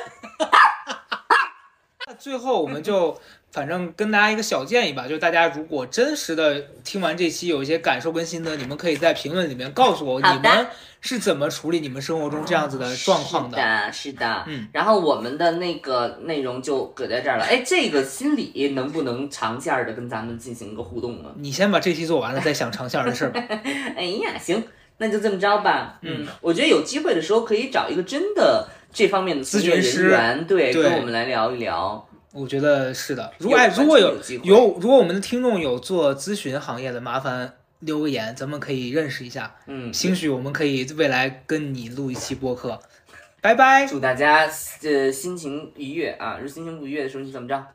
[2.08, 3.18] 那最后我们就
[3.56, 10.66] 反正跟大家一个小建议吧，就是大家如果真实的听完这期有一些感受跟心得，你们可以在评论里面告诉我你们
[11.00, 14.68] 是怎么处理你们生活中这样子的状况是的，是的，嗯。
[14.74, 17.46] 然后我们的那个内容就搁在这儿了。
[17.46, 21.30] 哎，这个心理能不能长线的跟咱们进行一个互动呢？
[21.36, 23.42] 你先把这期做完了，再想长线儿的事儿吧。
[23.96, 24.62] 哎呀，行，
[24.98, 25.98] 那就这么着吧。
[26.02, 32.06] 嗯，我觉得有机会的时候可以找一个真的这方面的咨询人员，对，对跟我们来聊一聊。
[32.36, 33.32] 我觉得是的。
[33.38, 39.56] 如果哎，如果有有机会有，如果我们的听众有做咨询行业的，麻烦留个言，咱们可以认识一下。
[39.66, 42.78] 嗯，兴许我们可以未来跟你录一期播客。
[43.40, 43.86] 拜拜。
[43.86, 44.48] 祝大家
[44.82, 46.34] 呃心情愉悦啊！
[46.36, 47.66] 如果心情不愉悦的时候，你怎么着.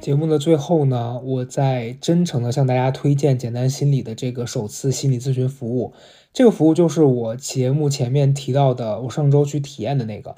[0.00, 5.94] 节目的最后呢，我再真诚的向大家推荐简单心理的这个首次心理咨询服务。
[6.32, 10.36] 这个服务就是我节目前面提到的，我上周去体验的那个。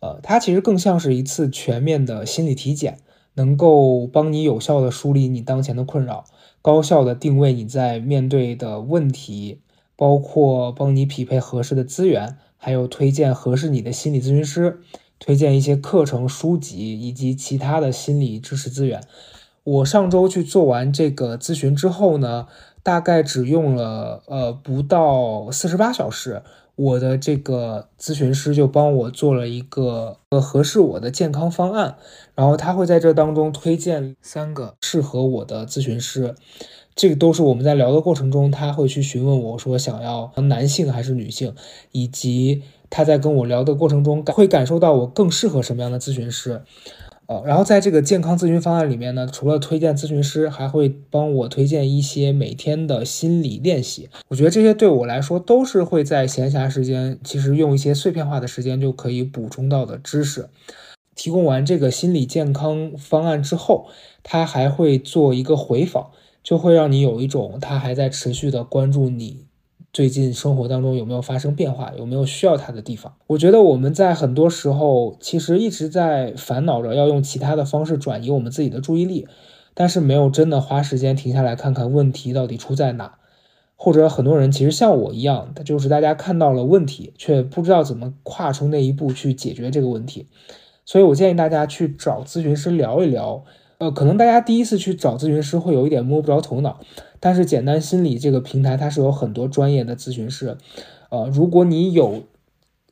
[0.00, 2.98] 呃，它其实更像是一次全面的心理体检，
[3.34, 6.24] 能够帮你有效的梳理你当前的困扰，
[6.60, 9.60] 高效的定位你在面对的问题，
[9.96, 14.80] 包括帮你匹配合适的资源，还有推荐合适你的心理咨询师。
[15.18, 19.02] 推荐一些课程、书籍以及其他的心理知识资源。
[19.64, 22.48] 我上周去做完这个咨询之后呢，
[22.86, 26.40] 大概只用了呃不到四十八小时，
[26.76, 31.96] 我的这个咨询师就帮我做了一个呃合适我的健康方案，
[32.36, 36.36] 然后他会在这当中推荐三个适合我的咨询师。
[36.94, 41.56] 这个都是我们在聊的过程中，他会去询问我说想要男性还是女性，
[41.90, 46.62] 以及他在跟我聊的过程中会感受到我更适合什么样的咨询师。
[47.28, 54.08] 呃，然后在这个健康咨询方案里面呢，除了推荐咨询师，还会帮我推荐一些每天的心理练习。
[54.28, 60.48] 我觉得这些对我来说都是会在闲暇时间，其实用一些碎片化的时间就可以补充到的知识。
[61.16, 63.88] 提供完这个心理健康方案之后，
[64.22, 66.10] 他还会做一个回访，
[66.44, 69.45] 就会让你有一种他还在持续的关注你
[69.96, 73.14] 最近生活当中有没有发生变化，有没有需要他的地方。
[73.28, 79.26] 我觉得我们在很多时候其实一直在烦恼着要用其他的方式转移我们自己的注意力，
[79.72, 83.14] 但是没有真的花时间停下来看看问题到底出在哪。
[83.74, 90.26] 或者很多人其实像我一样，就是大家看到了问题，却不知道怎么跨出那一步去解决这个问题。
[90.84, 93.44] 所以我建议大家去找咨询师聊一聊。
[93.78, 96.80] 呃，可能大家第一次去找咨询师会有一点摸不着头脑，
[97.20, 100.56] 但是简单心理这个平台它是有很多专业的咨询师。
[101.10, 102.22] 呃，如果你有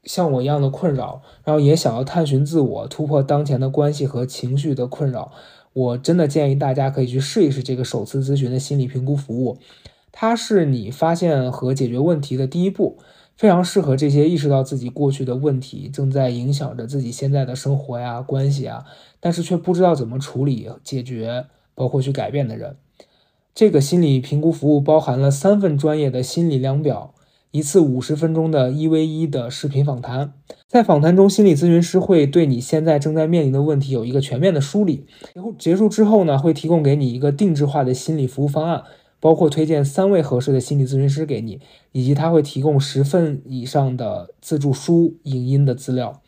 [0.05, 5.33] 像我一样的困扰，然后也想要探寻自我、突破当前的关系和情绪的困扰，
[5.73, 9.57] 我真的建议大家可以去试一试这个首次咨询的心理评估服务。
[10.13, 12.99] 它是你发现和解决问题的第一步。
[13.37, 18.85] 非常适合这些意识到自己过去的问题正在影响着自己现在的生活呀、关系啊，
[19.19, 22.77] 但是却不知道怎么处理、解决，包括去改变的人。
[23.55, 27.15] 这个心理评估服务包含了三份专业的心理量表，
[27.51, 30.33] 一次五十分钟的一 v 一的视频访谈。
[30.67, 35.07] 在访谈中，心理咨询师会对你现在正在面临的问题有一个全面的梳理。
[35.57, 38.83] 结束之后呢，会提供给你一个定制化的心理服务方案。
[39.25, 41.59] 包括推荐三位合适的心理咨询师给你，
[41.93, 46.21] 以及他会提供十份以上的自助书、影音的资料。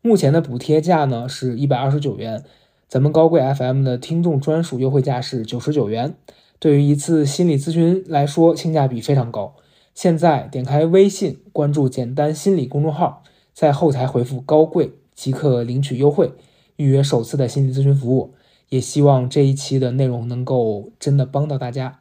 [0.00, 2.42] 目前的补贴价呢是一百二十九元，
[2.88, 6.14] 咱们高贵 FM 的听众专属优惠价是九十九元。
[6.58, 9.54] 对于一次心理咨询来说，性价比非常高。
[9.94, 13.22] 现在点开微信，关注“简单心理”公众号，
[13.52, 16.32] 在后台回复“高贵”即可领取优惠，
[16.76, 18.32] 预约首次的心理咨询服务。
[18.70, 21.98] 也希望这一期的内容能够真的帮到大家。